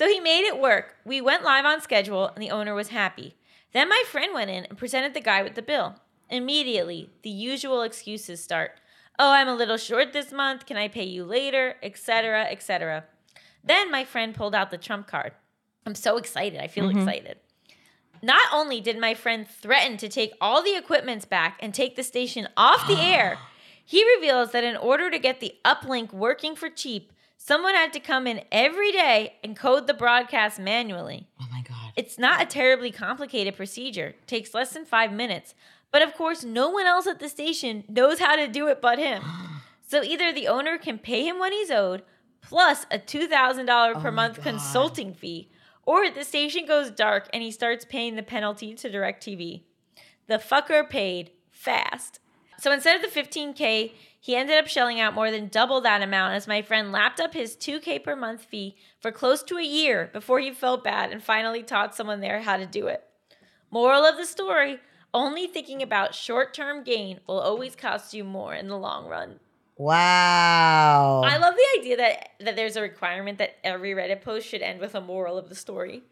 So 0.00 0.08
he 0.08 0.18
made 0.18 0.46
it 0.46 0.58
work. 0.58 0.96
We 1.04 1.20
went 1.20 1.44
live 1.44 1.66
on 1.66 1.82
schedule 1.82 2.28
and 2.28 2.42
the 2.42 2.50
owner 2.50 2.72
was 2.72 2.88
happy. 2.88 3.36
Then 3.74 3.90
my 3.90 4.02
friend 4.06 4.32
went 4.32 4.48
in 4.48 4.64
and 4.64 4.78
presented 4.78 5.12
the 5.12 5.20
guy 5.20 5.42
with 5.42 5.56
the 5.56 5.60
bill. 5.60 5.96
Immediately, 6.30 7.10
the 7.20 7.28
usual 7.28 7.82
excuses 7.82 8.42
start. 8.42 8.80
Oh, 9.18 9.30
I'm 9.30 9.46
a 9.46 9.54
little 9.54 9.76
short 9.76 10.14
this 10.14 10.32
month. 10.32 10.64
Can 10.64 10.78
I 10.78 10.88
pay 10.88 11.04
you 11.04 11.22
later? 11.22 11.74
Etc., 11.82 12.46
etc. 12.50 13.04
Then 13.62 13.90
my 13.90 14.04
friend 14.04 14.34
pulled 14.34 14.54
out 14.54 14.70
the 14.70 14.78
trump 14.78 15.06
card. 15.06 15.32
I'm 15.84 15.94
so 15.94 16.16
excited. 16.16 16.62
I 16.62 16.68
feel 16.68 16.88
mm-hmm. 16.88 17.00
excited. 17.00 17.36
Not 18.22 18.48
only 18.54 18.80
did 18.80 18.98
my 18.98 19.12
friend 19.12 19.46
threaten 19.46 19.98
to 19.98 20.08
take 20.08 20.32
all 20.40 20.62
the 20.62 20.78
equipments 20.78 21.26
back 21.26 21.58
and 21.60 21.74
take 21.74 21.96
the 21.96 22.02
station 22.02 22.48
off 22.56 22.88
the 22.88 22.98
air, 22.98 23.36
he 23.84 24.02
reveals 24.16 24.52
that 24.52 24.64
in 24.64 24.78
order 24.78 25.10
to 25.10 25.18
get 25.18 25.40
the 25.40 25.56
uplink 25.62 26.10
working 26.10 26.56
for 26.56 26.70
cheap, 26.70 27.12
someone 27.42 27.74
had 27.74 27.92
to 27.94 28.00
come 28.00 28.26
in 28.26 28.42
every 28.52 28.92
day 28.92 29.34
and 29.42 29.56
code 29.56 29.86
the 29.86 29.94
broadcast 29.94 30.60
manually. 30.60 31.26
Oh 31.40 31.46
my 31.50 31.62
god. 31.62 31.92
It's 31.96 32.18
not 32.18 32.42
a 32.42 32.46
terribly 32.46 32.92
complicated 32.92 33.56
procedure, 33.56 34.14
takes 34.26 34.52
less 34.52 34.74
than 34.74 34.84
five 34.84 35.10
minutes. 35.10 35.54
But 35.90 36.02
of 36.02 36.14
course, 36.14 36.44
no 36.44 36.68
one 36.68 36.86
else 36.86 37.06
at 37.06 37.18
the 37.18 37.28
station 37.30 37.84
knows 37.88 38.20
how 38.20 38.36
to 38.36 38.46
do 38.46 38.68
it 38.68 38.80
but 38.80 38.98
him. 38.98 39.22
So 39.88 40.04
either 40.04 40.32
the 40.32 40.46
owner 40.46 40.78
can 40.78 41.00
pay 41.00 41.26
him 41.26 41.40
what 41.40 41.52
he's 41.52 41.68
owed, 41.68 42.02
plus 42.42 42.86
a 42.92 42.98
$2,000 43.00 44.00
per 44.00 44.12
month 44.12 44.40
consulting 44.40 45.12
fee, 45.12 45.50
or 45.82 46.08
the 46.08 46.22
station 46.22 46.64
goes 46.64 46.92
dark 46.92 47.28
and 47.32 47.42
he 47.42 47.50
starts 47.50 47.84
paying 47.84 48.14
the 48.14 48.22
penalty 48.22 48.72
to 48.72 48.88
DirecTV. 48.88 49.62
The 50.28 50.36
fucker 50.36 50.88
paid 50.88 51.32
fast. 51.50 52.20
So 52.60 52.70
instead 52.70 52.94
of 52.94 53.02
the 53.02 53.20
15K, 53.20 53.90
he 54.22 54.36
ended 54.36 54.58
up 54.58 54.66
shelling 54.66 55.00
out 55.00 55.14
more 55.14 55.30
than 55.30 55.48
double 55.48 55.80
that 55.80 56.02
amount 56.02 56.34
as 56.34 56.46
my 56.46 56.60
friend 56.60 56.92
lapped 56.92 57.18
up 57.20 57.32
his 57.32 57.56
2K 57.56 58.04
per 58.04 58.14
month 58.14 58.44
fee 58.44 58.76
for 59.00 59.10
close 59.10 59.42
to 59.44 59.56
a 59.56 59.64
year 59.64 60.10
before 60.12 60.40
he 60.40 60.52
felt 60.52 60.84
bad 60.84 61.10
and 61.10 61.22
finally 61.22 61.62
taught 61.62 61.94
someone 61.94 62.20
there 62.20 62.42
how 62.42 62.58
to 62.58 62.66
do 62.66 62.86
it. 62.86 63.02
Moral 63.70 64.04
of 64.04 64.18
the 64.18 64.26
story 64.26 64.78
only 65.14 65.46
thinking 65.46 65.82
about 65.82 66.14
short 66.14 66.52
term 66.52 66.84
gain 66.84 67.20
will 67.26 67.40
always 67.40 67.74
cost 67.74 68.12
you 68.12 68.22
more 68.22 68.54
in 68.54 68.68
the 68.68 68.76
long 68.76 69.06
run. 69.06 69.40
Wow. 69.76 71.22
I 71.24 71.38
love 71.38 71.54
the 71.54 71.80
idea 71.80 71.96
that, 71.96 72.28
that 72.40 72.56
there's 72.56 72.76
a 72.76 72.82
requirement 72.82 73.38
that 73.38 73.56
every 73.64 73.92
Reddit 73.92 74.20
post 74.20 74.46
should 74.46 74.60
end 74.60 74.78
with 74.80 74.94
a 74.94 75.00
moral 75.00 75.38
of 75.38 75.48
the 75.48 75.54
story. 75.54 76.02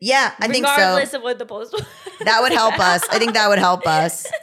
yeah, 0.00 0.32
I 0.40 0.48
think 0.48 0.64
so. 0.64 0.72
regardless 0.72 1.12
of 1.12 1.22
what 1.22 1.38
the 1.38 1.44
post 1.44 1.74
was. 1.74 1.84
That 2.24 2.40
would 2.40 2.52
help 2.52 2.80
us. 2.80 3.06
I 3.10 3.18
think 3.18 3.34
that 3.34 3.48
would 3.48 3.58
help 3.58 3.86
us. 3.86 4.26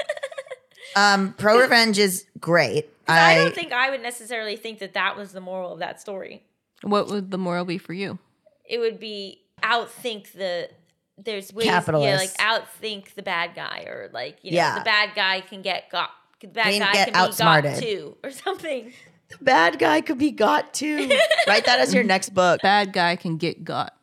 Um, 0.95 1.33
Pro 1.37 1.59
Revenge 1.59 1.99
is 1.99 2.25
great. 2.39 2.89
I 3.07 3.35
don't 3.35 3.53
think 3.53 3.71
I 3.71 3.89
would 3.89 4.01
necessarily 4.01 4.55
think 4.55 4.79
that 4.79 4.93
that 4.93 5.15
was 5.17 5.31
the 5.31 5.41
moral 5.41 5.73
of 5.73 5.79
that 5.79 6.01
story. 6.01 6.43
What 6.81 7.07
would 7.07 7.31
the 7.31 7.37
moral 7.37 7.65
be 7.65 7.77
for 7.77 7.93
you? 7.93 8.19
It 8.67 8.79
would 8.79 8.99
be 8.99 9.41
outthink 9.63 10.31
the 10.33 10.69
there's 11.17 11.53
ways 11.53 11.65
yeah 11.65 11.81
like 12.17 12.33
outthink 12.37 13.13
the 13.13 13.23
bad 13.23 13.55
guy 13.55 13.85
or 13.87 14.09
like 14.13 14.37
you 14.43 14.51
know 14.51 14.57
Yeah. 14.57 14.79
the 14.79 14.83
bad 14.83 15.11
guy 15.15 15.39
can 15.39 15.61
get 15.61 15.89
got 15.89 16.09
the 16.41 16.47
bad 16.47 16.65
Can 16.65 16.79
guy 16.81 16.91
get 16.93 17.13
can 17.13 17.29
be 17.31 17.37
got 17.37 17.79
too 17.81 18.17
or 18.23 18.31
something. 18.31 18.91
the 19.29 19.37
bad 19.41 19.79
guy 19.79 20.01
could 20.01 20.17
be 20.17 20.31
got 20.31 20.73
too. 20.73 21.09
Write 21.47 21.65
that 21.65 21.79
as 21.79 21.93
your 21.93 22.03
next 22.03 22.29
book. 22.33 22.61
Bad 22.61 22.91
guy 22.91 23.15
can 23.15 23.37
get 23.37 23.63
got. 23.63 23.93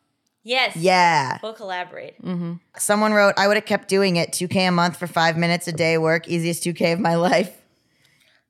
Yes. 0.45 0.75
Yeah. 0.75 1.37
We'll 1.41 1.53
collaborate. 1.53 2.21
Mm-hmm. 2.21 2.53
Someone 2.77 3.13
wrote, 3.13 3.35
I 3.37 3.47
would 3.47 3.55
have 3.55 3.65
kept 3.65 3.87
doing 3.87 4.17
it. 4.17 4.31
2K 4.31 4.67
a 4.67 4.71
month 4.71 4.97
for 4.97 5.07
five 5.07 5.37
minutes 5.37 5.69
a 5.69 5.71
day 5.71 5.97
work. 5.97 6.27
Easiest 6.27 6.63
2K 6.65 6.93
of 6.93 6.99
my 6.99 7.15
life. 7.31 7.61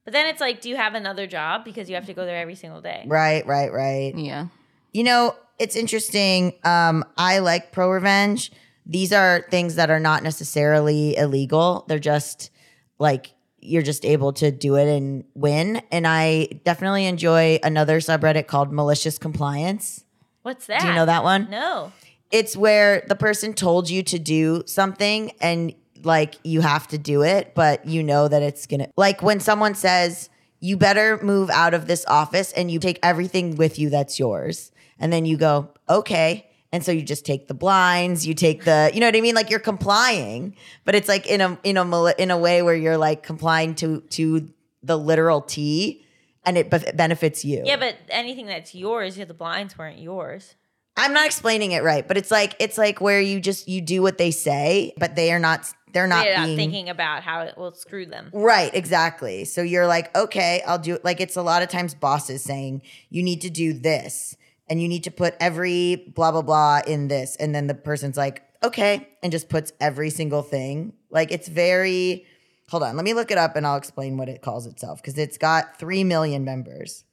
But 0.04 0.14
then 0.14 0.28
it's 0.28 0.42
like, 0.42 0.62
do 0.62 0.70
you 0.70 0.76
have 0.76 0.96
another 0.96 1.28
job 1.28 1.64
because 1.64 1.90
you 1.90 1.96
have 1.96 2.06
to 2.08 2.14
go 2.14 2.26
there 2.26 2.38
every 2.38 2.56
single 2.56 2.82
day? 2.82 3.06
Right, 3.08 3.46
right, 3.46 3.72
right. 3.72 4.14
Yeah. 4.18 4.48
You 4.92 5.04
know, 5.04 5.36
it's 5.60 5.76
interesting. 5.76 6.54
Um, 6.64 7.06
I 7.18 7.40
like 7.40 7.72
pro 7.72 7.90
revenge. 7.90 8.52
These 8.86 9.14
are 9.14 9.46
things 9.50 9.76
that 9.76 9.90
are 9.90 10.00
not 10.00 10.24
necessarily 10.24 11.16
illegal. 11.16 11.86
They're 11.88 12.00
just 12.00 12.52
like 13.00 13.34
you're 13.60 13.82
just 13.82 14.04
able 14.04 14.34
to 14.34 14.52
do 14.52 14.76
it 14.76 14.88
and 14.88 15.24
win. 15.36 15.82
And 15.92 16.06
I 16.06 16.50
definitely 16.66 17.06
enjoy 17.06 17.60
another 17.64 18.00
subreddit 18.00 18.48
called 18.48 18.74
malicious 18.74 19.18
compliance. 19.18 20.04
What's 20.42 20.66
that? 20.66 20.82
Do 20.82 20.88
you 20.88 20.94
know 20.94 21.06
that 21.06 21.24
one? 21.24 21.50
No. 21.50 21.94
It's 22.30 22.58
where 22.58 23.06
the 23.08 23.16
person 23.16 23.54
told 23.54 23.90
you 23.90 24.04
to 24.04 24.20
do 24.20 24.64
something 24.66 25.32
and 25.40 25.74
like 26.06 26.36
you 26.44 26.62
have 26.62 26.88
to 26.90 26.98
do 26.98 27.24
it, 27.24 27.54
but 27.56 27.86
you 27.86 28.04
know 28.04 28.28
that 28.28 28.42
it's 28.42 28.66
gonna 28.66 28.88
like 28.98 29.22
when 29.22 29.40
someone 29.40 29.76
says, 29.76 30.30
you 30.60 30.78
better 30.78 31.20
move 31.22 31.50
out 31.50 31.74
of 31.74 31.88
this 31.88 32.06
office 32.08 32.54
and 32.54 32.72
you 32.72 32.80
take 32.80 32.98
everything 33.04 33.58
with 33.58 33.78
you 33.78 33.90
that's 33.90 34.18
yours. 34.18 34.72
And 34.98 35.12
then 35.12 35.26
you 35.26 35.36
go, 35.36 35.70
okay. 35.90 36.50
And 36.72 36.86
so 36.86 36.94
you 36.94 37.02
just 37.02 37.26
take 37.26 37.50
the 37.50 37.54
blinds, 37.54 38.26
you 38.26 38.34
take 38.34 38.64
the, 38.64 38.90
you 38.94 39.02
know 39.02 39.08
what 39.08 39.16
I 39.16 39.20
mean? 39.20 39.36
Like 39.36 39.50
you're 39.50 39.60
complying, 39.60 40.56
but 40.86 40.96
it's 40.96 41.10
like 41.10 41.28
in 41.28 41.42
a 41.42 41.60
in 41.64 41.76
a 41.76 42.14
in 42.18 42.32
a 42.32 42.38
way 42.38 42.62
where 42.62 42.76
you're 42.76 42.98
like 42.98 43.24
complying 43.24 43.76
to 43.76 44.02
to 44.12 44.50
the 44.82 44.98
literal 44.98 45.42
T, 45.42 46.06
and 46.46 46.58
it 46.58 46.70
benefits 46.96 47.44
you. 47.44 47.62
Yeah, 47.66 47.78
but 47.78 47.98
anything 48.10 48.48
that's 48.48 48.74
yours, 48.74 49.18
yeah, 49.18 49.26
the 49.26 49.34
blinds 49.34 49.78
weren't 49.78 50.00
yours. 50.00 50.56
I'm 50.96 51.14
not 51.14 51.26
explaining 51.26 51.72
it 51.74 51.84
right, 51.84 52.08
but 52.08 52.18
it's 52.18 52.32
like 52.32 52.56
it's 52.60 52.78
like 52.78 53.02
where 53.02 53.20
you 53.20 53.40
just 53.40 53.68
you 53.68 53.82
do 53.82 54.02
what 54.02 54.18
they 54.18 54.32
say, 54.32 54.94
but 54.98 55.16
they 55.16 55.32
are 55.32 55.40
not 55.40 55.72
they're 55.94 56.08
not 56.08 56.26
They're 56.26 56.38
not 56.38 56.46
being 56.48 56.58
thinking 56.58 56.90
about 56.90 57.24
how 57.24 57.42
it 57.42 57.58
will 57.58 57.74
screw 57.74 58.06
them. 58.06 58.30
right 58.34 58.74
exactly. 58.74 59.46
So 59.46 59.62
you're 59.62 59.88
like, 59.88 60.16
okay, 60.18 60.62
I'll 60.68 60.80
do 60.80 60.96
it. 60.96 61.06
Like 61.06 61.22
it's 61.22 61.36
a 61.36 61.42
lot 61.42 61.62
of 61.62 61.70
times 61.70 61.94
bosses 61.94 62.44
saying 62.44 62.82
you 63.10 63.24
need 63.24 63.42
to 63.42 63.50
do 63.50 63.74
this 63.74 64.36
and 64.68 64.82
you 64.82 64.88
need 64.88 65.04
to 65.06 65.12
put 65.12 65.36
every 65.40 65.96
blah 66.16 66.32
blah 66.32 66.42
blah 66.42 66.82
in 66.88 67.08
this, 67.08 67.36
and 67.36 67.54
then 67.54 67.68
the 67.68 67.74
person's 67.76 68.18
like, 68.18 68.42
okay, 68.64 69.08
and 69.22 69.32
just 69.32 69.50
puts 69.50 69.74
every 69.80 70.10
single 70.10 70.42
thing. 70.42 70.94
Like 71.10 71.32
it's 71.32 71.48
very. 71.48 72.26
Hold 72.70 72.84
on, 72.84 72.96
let 72.96 73.06
me 73.06 73.14
look 73.14 73.30
it 73.30 73.38
up 73.38 73.56
and 73.56 73.68
I'll 73.68 73.78
explain 73.78 74.18
what 74.18 74.30
it 74.30 74.42
calls 74.42 74.66
itself 74.66 75.02
because 75.02 75.18
it's 75.18 75.38
got 75.38 75.78
three 75.78 76.04
million 76.04 76.44
members. 76.44 77.04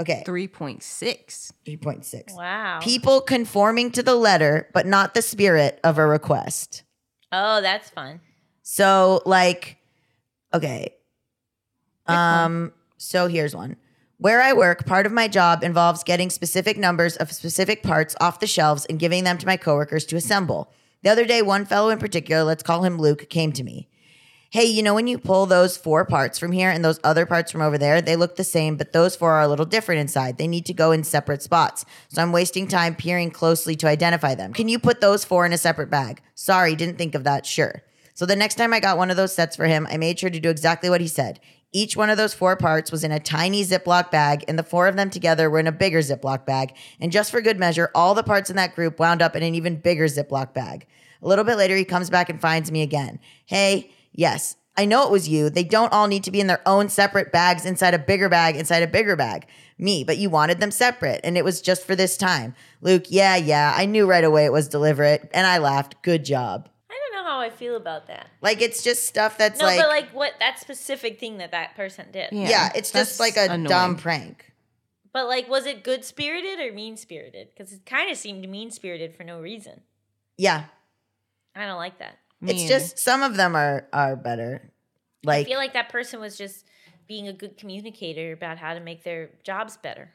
Okay, 0.00 0.22
3.6. 0.26 1.52
3.6. 1.66 2.36
Wow. 2.36 2.78
People 2.80 3.20
conforming 3.20 3.90
to 3.92 4.02
the 4.02 4.14
letter, 4.14 4.68
but 4.72 4.86
not 4.86 5.12
the 5.14 5.22
spirit 5.22 5.80
of 5.82 5.98
a 5.98 6.06
request. 6.06 6.82
Oh, 7.32 7.60
that's 7.60 7.90
fun. 7.90 8.20
So, 8.62 9.22
like, 9.24 9.78
okay. 10.52 10.94
Um, 12.06 12.72
so 12.96 13.26
here's 13.26 13.54
one. 13.54 13.76
Where 14.18 14.42
I 14.42 14.52
work, 14.52 14.84
part 14.84 15.06
of 15.06 15.12
my 15.12 15.28
job 15.28 15.62
involves 15.62 16.02
getting 16.02 16.28
specific 16.28 16.76
numbers 16.76 17.16
of 17.16 17.30
specific 17.30 17.82
parts 17.82 18.16
off 18.20 18.40
the 18.40 18.46
shelves 18.46 18.84
and 18.86 18.98
giving 18.98 19.24
them 19.24 19.38
to 19.38 19.46
my 19.46 19.56
coworkers 19.56 20.04
to 20.06 20.16
assemble. 20.16 20.72
The 21.02 21.10
other 21.10 21.24
day, 21.24 21.40
one 21.42 21.64
fellow 21.64 21.90
in 21.90 21.98
particular, 21.98 22.42
let's 22.42 22.64
call 22.64 22.84
him 22.84 22.98
Luke, 22.98 23.28
came 23.30 23.52
to 23.52 23.62
me. 23.62 23.88
Hey, 24.50 24.64
you 24.64 24.82
know 24.82 24.94
when 24.94 25.06
you 25.06 25.18
pull 25.18 25.44
those 25.44 25.76
four 25.76 26.06
parts 26.06 26.38
from 26.38 26.52
here 26.52 26.70
and 26.70 26.82
those 26.82 26.98
other 27.04 27.26
parts 27.26 27.52
from 27.52 27.60
over 27.60 27.76
there, 27.76 28.00
they 28.00 28.16
look 28.16 28.36
the 28.36 28.44
same, 28.44 28.76
but 28.76 28.94
those 28.94 29.14
four 29.14 29.32
are 29.32 29.42
a 29.42 29.48
little 29.48 29.66
different 29.66 30.00
inside. 30.00 30.38
They 30.38 30.48
need 30.48 30.64
to 30.66 30.72
go 30.72 30.90
in 30.90 31.04
separate 31.04 31.42
spots. 31.42 31.84
So 32.08 32.22
I'm 32.22 32.32
wasting 32.32 32.66
time 32.66 32.94
peering 32.94 33.30
closely 33.30 33.76
to 33.76 33.86
identify 33.86 34.34
them. 34.34 34.54
Can 34.54 34.70
you 34.70 34.78
put 34.78 35.02
those 35.02 35.22
four 35.22 35.44
in 35.44 35.52
a 35.52 35.58
separate 35.58 35.90
bag? 35.90 36.22
Sorry, 36.34 36.74
didn't 36.74 36.96
think 36.96 37.14
of 37.14 37.24
that. 37.24 37.44
Sure. 37.44 37.82
So 38.14 38.24
the 38.24 38.36
next 38.36 38.54
time 38.54 38.72
I 38.72 38.80
got 38.80 38.96
one 38.96 39.10
of 39.10 39.18
those 39.18 39.34
sets 39.34 39.54
for 39.54 39.66
him, 39.66 39.86
I 39.90 39.98
made 39.98 40.18
sure 40.18 40.30
to 40.30 40.40
do 40.40 40.48
exactly 40.48 40.88
what 40.88 41.02
he 41.02 41.08
said. 41.08 41.40
Each 41.70 41.94
one 41.94 42.08
of 42.08 42.16
those 42.16 42.32
four 42.32 42.56
parts 42.56 42.90
was 42.90 43.04
in 43.04 43.12
a 43.12 43.20
tiny 43.20 43.62
Ziploc 43.62 44.10
bag, 44.10 44.46
and 44.48 44.58
the 44.58 44.62
four 44.62 44.88
of 44.88 44.96
them 44.96 45.10
together 45.10 45.50
were 45.50 45.60
in 45.60 45.66
a 45.66 45.72
bigger 45.72 45.98
Ziploc 45.98 46.46
bag. 46.46 46.74
And 47.02 47.12
just 47.12 47.30
for 47.30 47.42
good 47.42 47.58
measure, 47.58 47.90
all 47.94 48.14
the 48.14 48.22
parts 48.22 48.48
in 48.48 48.56
that 48.56 48.74
group 48.74 48.98
wound 48.98 49.20
up 49.20 49.36
in 49.36 49.42
an 49.42 49.54
even 49.54 49.76
bigger 49.76 50.06
Ziploc 50.06 50.54
bag. 50.54 50.86
A 51.20 51.28
little 51.28 51.44
bit 51.44 51.58
later, 51.58 51.76
he 51.76 51.84
comes 51.84 52.08
back 52.08 52.30
and 52.30 52.40
finds 52.40 52.72
me 52.72 52.80
again. 52.80 53.20
Hey, 53.44 53.90
yes, 54.18 54.56
I 54.76 54.84
know 54.84 55.04
it 55.04 55.10
was 55.10 55.28
you. 55.28 55.48
They 55.48 55.64
don't 55.64 55.92
all 55.92 56.08
need 56.08 56.24
to 56.24 56.30
be 56.30 56.40
in 56.40 56.46
their 56.48 56.60
own 56.66 56.88
separate 56.88 57.32
bags 57.32 57.64
inside 57.64 57.94
a 57.94 57.98
bigger 57.98 58.28
bag 58.28 58.56
inside 58.56 58.82
a 58.82 58.86
bigger 58.86 59.16
bag. 59.16 59.46
Me, 59.78 60.02
but 60.04 60.18
you 60.18 60.28
wanted 60.28 60.58
them 60.58 60.72
separate, 60.72 61.20
and 61.22 61.38
it 61.38 61.44
was 61.44 61.62
just 61.62 61.86
for 61.86 61.94
this 61.94 62.16
time. 62.16 62.54
Luke, 62.80 63.04
yeah, 63.08 63.36
yeah, 63.36 63.72
I 63.74 63.86
knew 63.86 64.06
right 64.06 64.24
away 64.24 64.44
it 64.44 64.52
was 64.52 64.68
deliberate, 64.68 65.30
and 65.32 65.46
I 65.46 65.58
laughed. 65.58 66.02
Good 66.02 66.24
job. 66.24 66.68
I 66.90 66.94
don't 66.94 67.22
know 67.24 67.30
how 67.30 67.38
I 67.38 67.48
feel 67.48 67.76
about 67.76 68.08
that. 68.08 68.26
Like 68.42 68.60
it's 68.60 68.82
just 68.82 69.06
stuff 69.06 69.38
that's 69.38 69.60
No, 69.60 69.66
like, 69.66 69.78
but 69.78 69.88
like 69.88 70.10
what 70.10 70.32
that 70.40 70.58
specific 70.58 71.20
thing 71.20 71.38
that 71.38 71.52
that 71.52 71.76
person 71.76 72.06
did. 72.12 72.30
Yeah. 72.32 72.48
yeah, 72.48 72.72
it's 72.74 72.90
just 72.90 73.20
like 73.20 73.36
a 73.36 73.44
annoying. 73.44 73.64
dumb 73.64 73.96
prank. 73.96 74.52
But 75.12 75.26
like, 75.28 75.48
was 75.48 75.64
it 75.64 75.84
good 75.84 76.04
spirited 76.04 76.58
or 76.58 76.72
mean 76.72 76.96
spirited? 76.96 77.48
Because 77.56 77.72
it 77.72 77.86
kind 77.86 78.10
of 78.10 78.16
seemed 78.16 78.48
mean 78.48 78.70
spirited 78.70 79.14
for 79.14 79.22
no 79.24 79.40
reason. 79.40 79.82
Yeah, 80.36 80.64
I 81.54 81.66
don't 81.66 81.78
like 81.78 81.98
that. 82.00 82.18
Me 82.40 82.52
it's 82.52 82.68
just 82.68 82.98
some 82.98 83.22
of 83.22 83.36
them 83.36 83.56
are 83.56 83.88
are 83.92 84.16
better. 84.16 84.72
Like 85.24 85.46
I 85.46 85.50
feel 85.50 85.58
like 85.58 85.72
that 85.72 85.88
person 85.88 86.20
was 86.20 86.38
just 86.38 86.64
being 87.06 87.26
a 87.26 87.32
good 87.32 87.56
communicator 87.56 88.32
about 88.32 88.58
how 88.58 88.74
to 88.74 88.80
make 88.80 89.02
their 89.02 89.30
jobs 89.42 89.76
better. 89.76 90.10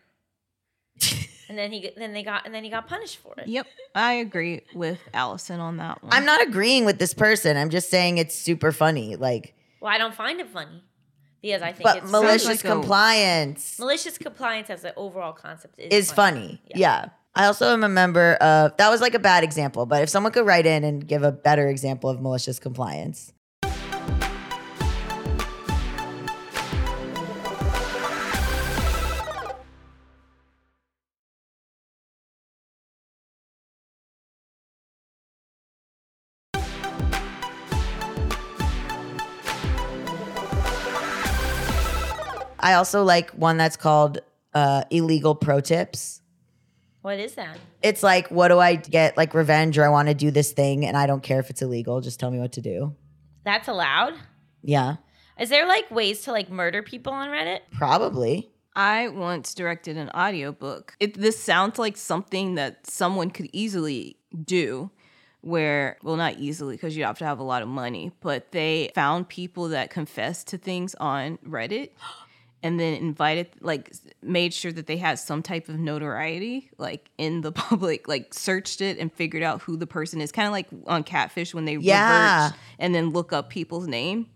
and 1.49 1.57
then 1.57 1.71
he 1.71 1.91
then 1.97 2.13
they 2.13 2.23
got 2.23 2.45
and 2.45 2.53
then 2.53 2.63
he 2.63 2.69
got 2.69 2.87
punished 2.87 3.17
for 3.17 3.33
it. 3.37 3.47
Yep, 3.47 3.67
I 3.95 4.13
agree 4.13 4.61
with 4.73 4.99
Allison 5.13 5.59
on 5.59 5.77
that 5.77 6.01
one. 6.03 6.13
I'm 6.13 6.25
not 6.25 6.41
agreeing 6.41 6.85
with 6.85 6.99
this 6.99 7.13
person. 7.13 7.57
I'm 7.57 7.69
just 7.69 7.89
saying 7.89 8.19
it's 8.19 8.35
super 8.35 8.71
funny. 8.71 9.15
Like, 9.15 9.55
Well, 9.81 9.91
I 9.91 9.97
don't 9.97 10.13
find 10.15 10.39
it 10.39 10.47
funny 10.49 10.83
because 11.41 11.61
I 11.61 11.73
think 11.73 11.83
but 11.83 11.97
it's 11.97 12.11
malicious 12.11 12.45
like 12.45 12.63
a- 12.63 12.67
compliance 12.67 13.77
malicious 13.79 14.17
compliance 14.17 14.69
as 14.69 14.85
an 14.85 14.93
overall 14.95 15.33
concept 15.33 15.79
is, 15.79 16.07
is 16.07 16.11
funny. 16.11 16.61
Yeah. 16.67 17.09
I 17.35 17.45
also 17.47 17.73
am 17.73 17.83
a 17.83 17.89
member 17.89 18.35
of 18.35 18.77
that 18.77 18.89
was 18.89 19.01
like 19.01 19.15
a 19.15 19.19
bad 19.19 19.43
example, 19.43 19.87
but 19.87 20.03
if 20.03 20.09
someone 20.09 20.31
could 20.31 20.45
write 20.45 20.67
in 20.67 20.83
and 20.83 21.07
give 21.07 21.23
a 21.23 21.31
better 21.31 21.67
example 21.67 22.07
of 22.11 22.21
malicious 22.21 22.59
compliance. 22.59 23.33
I 42.59 42.75
also 42.75 43.03
like 43.03 43.31
one 43.31 43.57
that's 43.57 43.75
called 43.75 44.19
uh, 44.53 44.83
illegal 44.91 45.33
pro 45.33 45.59
tips. 45.59 46.22
What 47.03 47.19
is 47.19 47.35
that? 47.35 47.57
It's 47.83 48.01
like, 48.01 48.29
what 48.29 48.47
do 48.47 48.59
I 48.59 48.75
get? 48.75 49.15
Like 49.17 49.33
revenge, 49.35 49.77
or 49.77 49.85
I 49.85 49.89
want 49.89 50.07
to 50.07 50.13
do 50.15 50.31
this 50.31 50.51
thing, 50.53 50.85
and 50.85 50.97
I 50.97 51.05
don't 51.05 51.21
care 51.21 51.39
if 51.39 51.49
it's 51.51 51.61
illegal. 51.61 52.01
Just 52.01 52.19
tell 52.19 52.31
me 52.31 52.39
what 52.39 52.53
to 52.53 52.61
do. 52.61 52.95
That's 53.43 53.67
allowed? 53.67 54.13
Yeah, 54.63 54.95
Is 55.37 55.49
there 55.49 55.67
like 55.67 55.91
ways 55.91 56.21
to 56.21 56.31
like 56.31 56.49
murder 56.49 56.81
people 56.81 57.13
on 57.13 57.29
Reddit? 57.29 57.59
probably. 57.71 58.49
I 58.75 59.09
once 59.09 59.53
directed 59.53 59.97
an 59.97 60.09
audiobook. 60.11 60.95
It 60.99 61.13
this 61.15 61.37
sounds 61.37 61.77
like 61.77 61.95
something 61.97 62.55
that 62.55 62.87
someone 62.87 63.29
could 63.29 63.49
easily 63.53 64.15
do 64.43 64.89
where 65.41 65.97
well 66.01 66.15
not 66.15 66.37
easily 66.39 66.75
because 66.75 66.95
you 66.95 67.03
have 67.03 67.17
to 67.19 67.25
have 67.25 67.39
a 67.39 67.43
lot 67.43 67.61
of 67.61 67.67
money, 67.67 68.13
but 68.21 68.51
they 68.53 68.91
found 68.95 69.27
people 69.27 69.67
that 69.69 69.89
confessed 69.89 70.47
to 70.47 70.57
things 70.57 70.95
on 70.95 71.37
Reddit 71.45 71.89
and 72.63 72.79
then 72.79 72.93
invited 72.95 73.49
like 73.61 73.91
made 74.23 74.53
sure 74.53 74.71
that 74.71 74.87
they 74.87 74.97
had 74.97 75.19
some 75.19 75.43
type 75.43 75.69
of 75.69 75.77
notoriety 75.77 76.71
like 76.77 77.11
in 77.17 77.41
the 77.41 77.51
public 77.65 78.07
like 78.07 78.33
searched 78.33 78.81
it 78.81 78.97
and 78.97 79.11
figured 79.13 79.43
out 79.43 79.61
who 79.61 79.75
the 79.77 79.85
person 79.85 80.21
is 80.21 80.31
kind 80.31 80.47
of 80.47 80.51
like 80.53 80.67
on 80.87 81.03
catfish 81.03 81.53
when 81.53 81.65
they 81.65 81.75
Yeah. 81.77 82.45
reverse 82.45 82.57
and 82.79 82.95
then 82.95 83.11
look 83.11 83.33
up 83.33 83.49
people's 83.49 83.87
name 83.87 84.27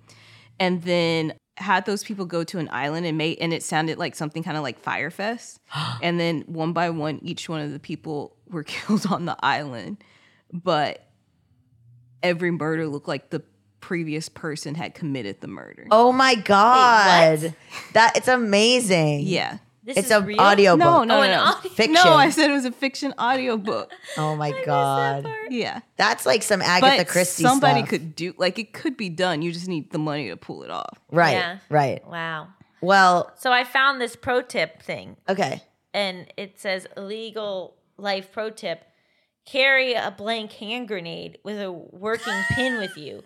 and 0.59 0.83
then 0.83 1.33
had 1.55 1.85
those 1.85 2.03
people 2.03 2.25
go 2.25 2.43
to 2.43 2.59
an 2.59 2.69
island 2.71 3.05
and 3.07 3.17
made 3.17 3.39
and 3.39 3.51
it 3.51 3.63
sounded 3.63 3.97
like 3.97 4.13
something 4.13 4.43
kind 4.43 4.57
of 4.57 4.61
like 4.61 4.77
Fyre 4.77 5.09
Fest. 5.09 5.59
and 6.03 6.19
then 6.19 6.41
one 6.47 6.71
by 6.73 6.91
one, 6.91 7.19
each 7.23 7.49
one 7.49 7.61
of 7.61 7.71
the 7.71 7.79
people 7.79 8.35
were 8.49 8.63
killed 8.75 9.07
on 9.07 9.25
the 9.25 9.35
island, 9.43 10.03
but 10.53 11.03
every 12.21 12.51
murder 12.51 12.87
looked 12.87 13.07
like 13.07 13.29
the 13.31 13.41
previous 13.87 14.27
person 14.27 14.75
had 14.75 14.93
committed 14.93 15.39
the 15.39 15.47
murder. 15.47 15.87
Oh 15.91 16.11
my 16.11 16.35
god, 16.35 17.55
that 17.93 18.17
it's 18.17 18.27
amazing. 18.27 19.21
Yeah. 19.21 19.59
This 19.85 19.95
it's 19.95 20.07
is 20.07 20.11
a 20.11 20.21
real? 20.21 20.41
audio 20.41 20.75
No, 20.75 20.99
book. 20.99 21.07
no, 21.07 21.15
Oh, 21.15 21.19
no, 21.19 21.23
an 21.23 21.31
no. 21.31 21.41
audio- 21.43 21.69
Fiction. 21.69 21.93
No, 21.93 22.03
I 22.15 22.29
said 22.29 22.49
it 22.49 22.53
was 22.53 22.65
a 22.65 22.73
fiction 22.73 23.13
audiobook. 23.17 23.89
Oh 24.17 24.35
my 24.35 24.51
god, 24.65 25.25
Yeah. 25.49 25.79
that's 25.95 26.25
like 26.25 26.43
some 26.43 26.61
Agatha 26.61 26.97
But 26.97 27.07
Christie 27.07 27.43
somebody 27.43 27.79
stuff. 27.79 27.89
could 27.91 28.13
do 28.13 28.33
like 28.37 28.59
it 28.59 28.73
could 28.73 28.97
be 28.97 29.07
done. 29.07 29.41
You 29.41 29.53
just 29.53 29.69
need 29.69 29.91
the 29.91 29.99
money 29.99 30.27
to 30.27 30.35
pull 30.35 30.63
it 30.63 30.69
off. 30.69 30.99
Right, 31.09 31.31
Yeah. 31.37 31.59
right. 31.69 32.05
Wow. 32.05 32.49
Well, 32.81 33.31
So 33.37 33.53
I 33.53 33.63
found 33.63 34.01
this 34.01 34.17
pro 34.17 34.41
tip 34.41 34.81
thing 34.83 35.15
okay. 35.29 35.63
and 35.93 36.27
it 36.35 36.59
says 36.59 36.85
legal 36.97 37.75
life 37.97 38.33
pro 38.33 38.49
tip 38.49 38.83
carry 39.45 39.93
a 39.93 40.11
blank 40.11 40.51
hand 40.51 40.89
grenade 40.89 41.37
with 41.45 41.61
a 41.61 41.71
working 41.71 42.39
pin 42.53 42.77
with 42.79 42.97
you. 42.97 43.23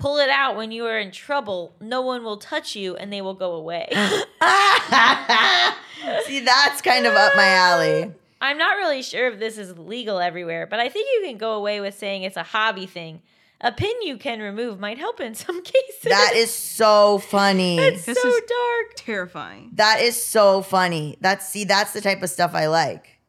Pull 0.00 0.18
it 0.18 0.30
out 0.30 0.56
when 0.56 0.72
you 0.72 0.86
are 0.86 0.98
in 0.98 1.12
trouble. 1.12 1.74
No 1.80 2.00
one 2.02 2.24
will 2.24 2.38
touch 2.38 2.74
you 2.74 2.96
and 2.96 3.12
they 3.12 3.20
will 3.22 3.34
go 3.34 3.52
away. 3.52 3.86
See, 6.26 6.40
that's 6.40 6.80
kind 6.82 7.06
of 7.06 7.14
up 7.14 7.36
my 7.36 7.46
alley. 7.48 8.12
I'm 8.40 8.56
not 8.56 8.76
really 8.78 9.02
sure 9.02 9.28
if 9.30 9.38
this 9.38 9.58
is 9.58 9.76
legal 9.78 10.18
everywhere, 10.18 10.66
but 10.66 10.80
I 10.80 10.88
think 10.88 11.08
you 11.14 11.28
can 11.28 11.36
go 11.36 11.52
away 11.52 11.80
with 11.80 11.94
saying 11.96 12.22
it's 12.22 12.38
a 12.38 12.42
hobby 12.42 12.86
thing. 12.86 13.20
A 13.60 13.70
pin 13.70 13.92
you 14.00 14.16
can 14.16 14.40
remove 14.40 14.80
might 14.80 14.96
help 14.96 15.20
in 15.20 15.34
some 15.34 15.62
cases. 15.62 16.00
That 16.04 16.32
is 16.34 16.50
so 16.50 17.18
funny. 17.18 17.78
it's 17.78 18.04
so 18.04 18.14
This 18.14 18.24
is- 18.24 18.40
dark. 18.48 18.94
Terrifying. 18.96 19.70
That 19.74 20.00
is 20.00 20.20
so 20.20 20.62
funny. 20.62 21.18
That's 21.20 21.46
see, 21.46 21.64
that's 21.64 21.92
the 21.92 22.00
type 22.00 22.22
of 22.22 22.30
stuff 22.30 22.54
I 22.54 22.68
like. 22.68 23.19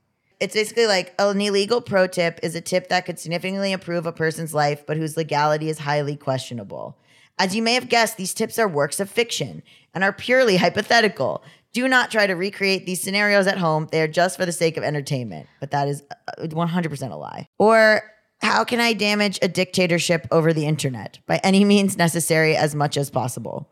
It's 0.42 0.56
basically 0.56 0.88
like 0.88 1.14
an 1.20 1.40
illegal 1.40 1.82
pro 1.82 2.08
tip 2.08 2.40
is 2.42 2.56
a 2.56 2.62
tip 2.62 2.90
that 2.90 3.06
could 3.06 3.20
significantly 3.20 3.72
improve 3.72 4.08
a 4.08 4.12
person's 4.12 4.56
life, 4.56 4.86
but 4.88 4.98
whose 4.98 5.16
legality 5.16 5.70
is 5.70 5.78
highly 5.78 6.16
questionable. 6.16 6.98
As 7.38 7.56
you 7.56 7.62
may 7.62 7.76
have 7.76 7.90
guessed, 7.90 8.18
these 8.18 8.34
tips 8.34 8.58
are 8.58 8.68
works 8.68 9.00
of 9.00 9.08
fiction 9.08 9.62
and 9.94 10.04
are 10.04 10.12
purely 10.12 10.58
hypothetical. 10.58 11.44
Do 11.74 11.88
not 11.88 12.10
try 12.10 12.26
to 12.26 12.34
recreate 12.34 12.88
these 12.88 13.02
scenarios 13.02 13.46
at 13.46 13.60
home. 13.60 13.88
They 13.92 14.02
are 14.02 14.08
just 14.08 14.36
for 14.36 14.48
the 14.48 14.52
sake 14.52 14.78
of 14.78 14.84
entertainment. 14.84 15.48
But 15.60 15.72
that 15.72 15.88
is 15.88 16.04
uh, 16.10 16.48
100% 16.48 17.12
a 17.12 17.16
lie. 17.16 17.48
Or 17.60 18.02
how 18.42 18.64
can 18.64 18.80
I 18.80 18.94
damage 18.94 19.38
a 19.44 19.48
dictatorship 19.48 20.28
over 20.32 20.54
the 20.54 20.66
internet? 20.66 21.20
By 21.28 21.40
any 21.44 21.64
means 21.64 21.98
necessary, 21.98 22.56
as 22.56 22.74
much 22.74 22.98
as 22.98 23.12
possible. 23.12 23.70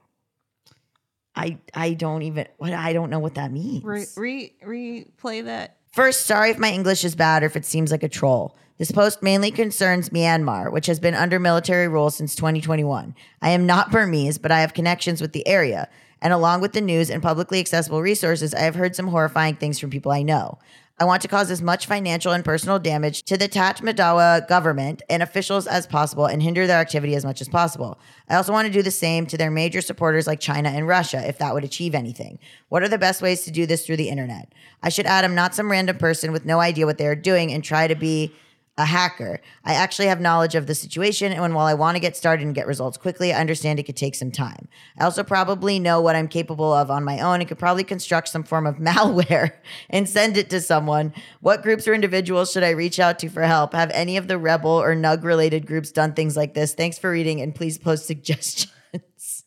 I 1.35 1.57
I 1.73 1.93
don't 1.93 2.21
even 2.23 2.47
what 2.57 2.73
I 2.73 2.93
don't 2.93 3.09
know 3.09 3.19
what 3.19 3.35
that 3.35 3.51
means. 3.51 3.83
Re, 3.83 4.05
re 4.15 4.53
replay 4.63 5.45
that. 5.45 5.77
First, 5.91 6.27
sorry 6.27 6.51
if 6.51 6.59
my 6.59 6.71
English 6.71 7.03
is 7.03 7.15
bad 7.15 7.41
or 7.41 7.47
if 7.47 7.55
it 7.55 7.65
seems 7.65 7.91
like 7.91 8.03
a 8.03 8.09
troll. 8.09 8.55
This 8.77 8.91
post 8.91 9.23
mainly 9.23 9.49
concerns 9.49 10.09
Myanmar, 10.09 10.71
which 10.71 10.85
has 10.85 10.99
been 10.99 11.15
under 11.15 11.39
military 11.39 11.87
rule 11.87 12.11
since 12.11 12.35
2021. 12.35 13.15
I 13.41 13.49
am 13.49 13.65
not 13.65 13.91
Burmese, 13.91 14.37
but 14.37 14.51
I 14.51 14.61
have 14.61 14.75
connections 14.75 15.19
with 15.19 15.33
the 15.33 15.45
area. 15.47 15.89
And 16.21 16.31
along 16.31 16.61
with 16.61 16.73
the 16.73 16.81
news 16.81 17.09
and 17.09 17.23
publicly 17.23 17.59
accessible 17.59 18.01
resources, 18.01 18.53
I 18.53 18.61
have 18.61 18.75
heard 18.75 18.95
some 18.95 19.07
horrifying 19.07 19.55
things 19.55 19.79
from 19.79 19.89
people 19.89 20.11
I 20.11 20.21
know. 20.21 20.59
I 21.01 21.05
want 21.05 21.21
to 21.21 21.29
cause 21.29 21.49
as 21.49 21.61
much 21.61 21.85
financial 21.85 22.33
and 22.33 22.43
personal 22.43 22.77
damage 22.77 23.23
to 23.23 23.37
the 23.37 23.47
Tatmadawa 23.47 24.45
government 24.49 25.01
and 25.09 25.23
officials 25.23 25.65
as 25.65 25.87
possible 25.87 26.25
and 26.25 26.43
hinder 26.43 26.67
their 26.67 26.81
activity 26.81 27.15
as 27.15 27.23
much 27.23 27.39
as 27.39 27.47
possible. 27.47 27.97
I 28.27 28.35
also 28.35 28.51
want 28.51 28.67
to 28.67 28.73
do 28.73 28.81
the 28.81 28.91
same 28.91 29.25
to 29.27 29.37
their 29.37 29.49
major 29.49 29.79
supporters 29.79 30.27
like 30.27 30.41
China 30.41 30.67
and 30.67 30.85
Russia 30.85 31.25
if 31.25 31.37
that 31.37 31.53
would 31.53 31.63
achieve 31.63 31.95
anything. 31.95 32.37
What 32.67 32.83
are 32.83 32.89
the 32.89 32.97
best 32.97 33.21
ways 33.21 33.45
to 33.45 33.51
do 33.51 33.65
this 33.65 33.85
through 33.85 33.95
the 33.95 34.09
internet? 34.09 34.53
I 34.83 34.89
should 34.89 35.05
add 35.05 35.23
I'm 35.23 35.35
not 35.35 35.55
some 35.55 35.71
random 35.71 35.97
person 35.97 36.33
with 36.33 36.45
no 36.45 36.59
idea 36.59 36.85
what 36.85 36.97
they 36.97 37.07
are 37.07 37.15
doing 37.15 37.53
and 37.53 37.63
try 37.63 37.87
to 37.87 37.95
be 37.95 38.33
a 38.79 38.85
hacker. 38.85 39.41
I 39.65 39.73
actually 39.73 40.07
have 40.07 40.21
knowledge 40.21 40.55
of 40.55 40.65
the 40.65 40.73
situation, 40.73 41.33
and 41.33 41.53
while 41.53 41.67
I 41.67 41.73
want 41.73 41.97
to 41.97 41.99
get 41.99 42.15
started 42.15 42.45
and 42.45 42.55
get 42.55 42.65
results 42.65 42.97
quickly, 42.97 43.33
I 43.33 43.39
understand 43.39 43.77
it 43.77 43.83
could 43.83 43.97
take 43.97 44.15
some 44.15 44.31
time. 44.31 44.69
I 44.97 45.03
also 45.03 45.21
probably 45.21 45.79
know 45.79 45.99
what 45.99 46.15
I'm 46.15 46.29
capable 46.29 46.71
of 46.73 46.89
on 46.89 47.03
my 47.03 47.19
own 47.19 47.41
and 47.41 47.47
could 47.47 47.59
probably 47.59 47.83
construct 47.83 48.29
some 48.29 48.43
form 48.43 48.65
of 48.65 48.75
malware 48.79 49.51
and 49.89 50.07
send 50.07 50.37
it 50.37 50.49
to 50.51 50.61
someone. 50.61 51.13
What 51.41 51.61
groups 51.61 51.89
or 51.89 51.93
individuals 51.93 52.53
should 52.53 52.63
I 52.63 52.69
reach 52.69 53.01
out 53.01 53.19
to 53.19 53.29
for 53.29 53.43
help? 53.43 53.73
Have 53.73 53.91
any 53.91 54.15
of 54.15 54.29
the 54.29 54.37
Rebel 54.37 54.71
or 54.71 54.95
Nug 54.95 55.23
related 55.23 55.67
groups 55.67 55.91
done 55.91 56.13
things 56.13 56.37
like 56.37 56.53
this? 56.53 56.73
Thanks 56.73 56.97
for 56.97 57.11
reading, 57.11 57.41
and 57.41 57.53
please 57.53 57.77
post 57.77 58.05
suggestions. 58.07 59.43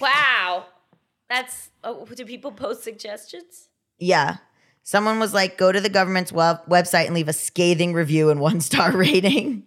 Wow. 0.00 0.66
That's 1.30 1.70
oh, 1.84 2.04
do 2.06 2.24
people 2.24 2.50
post 2.50 2.82
suggestions? 2.82 3.68
yeah. 4.00 4.38
Someone 4.88 5.18
was 5.18 5.34
like, 5.34 5.58
go 5.58 5.70
to 5.70 5.82
the 5.82 5.90
government's 5.90 6.32
web- 6.32 6.64
website 6.66 7.04
and 7.04 7.14
leave 7.14 7.28
a 7.28 7.34
scathing 7.34 7.92
review 7.92 8.30
and 8.30 8.40
one 8.48 8.62
star 8.62 8.90
rating. 8.90 9.64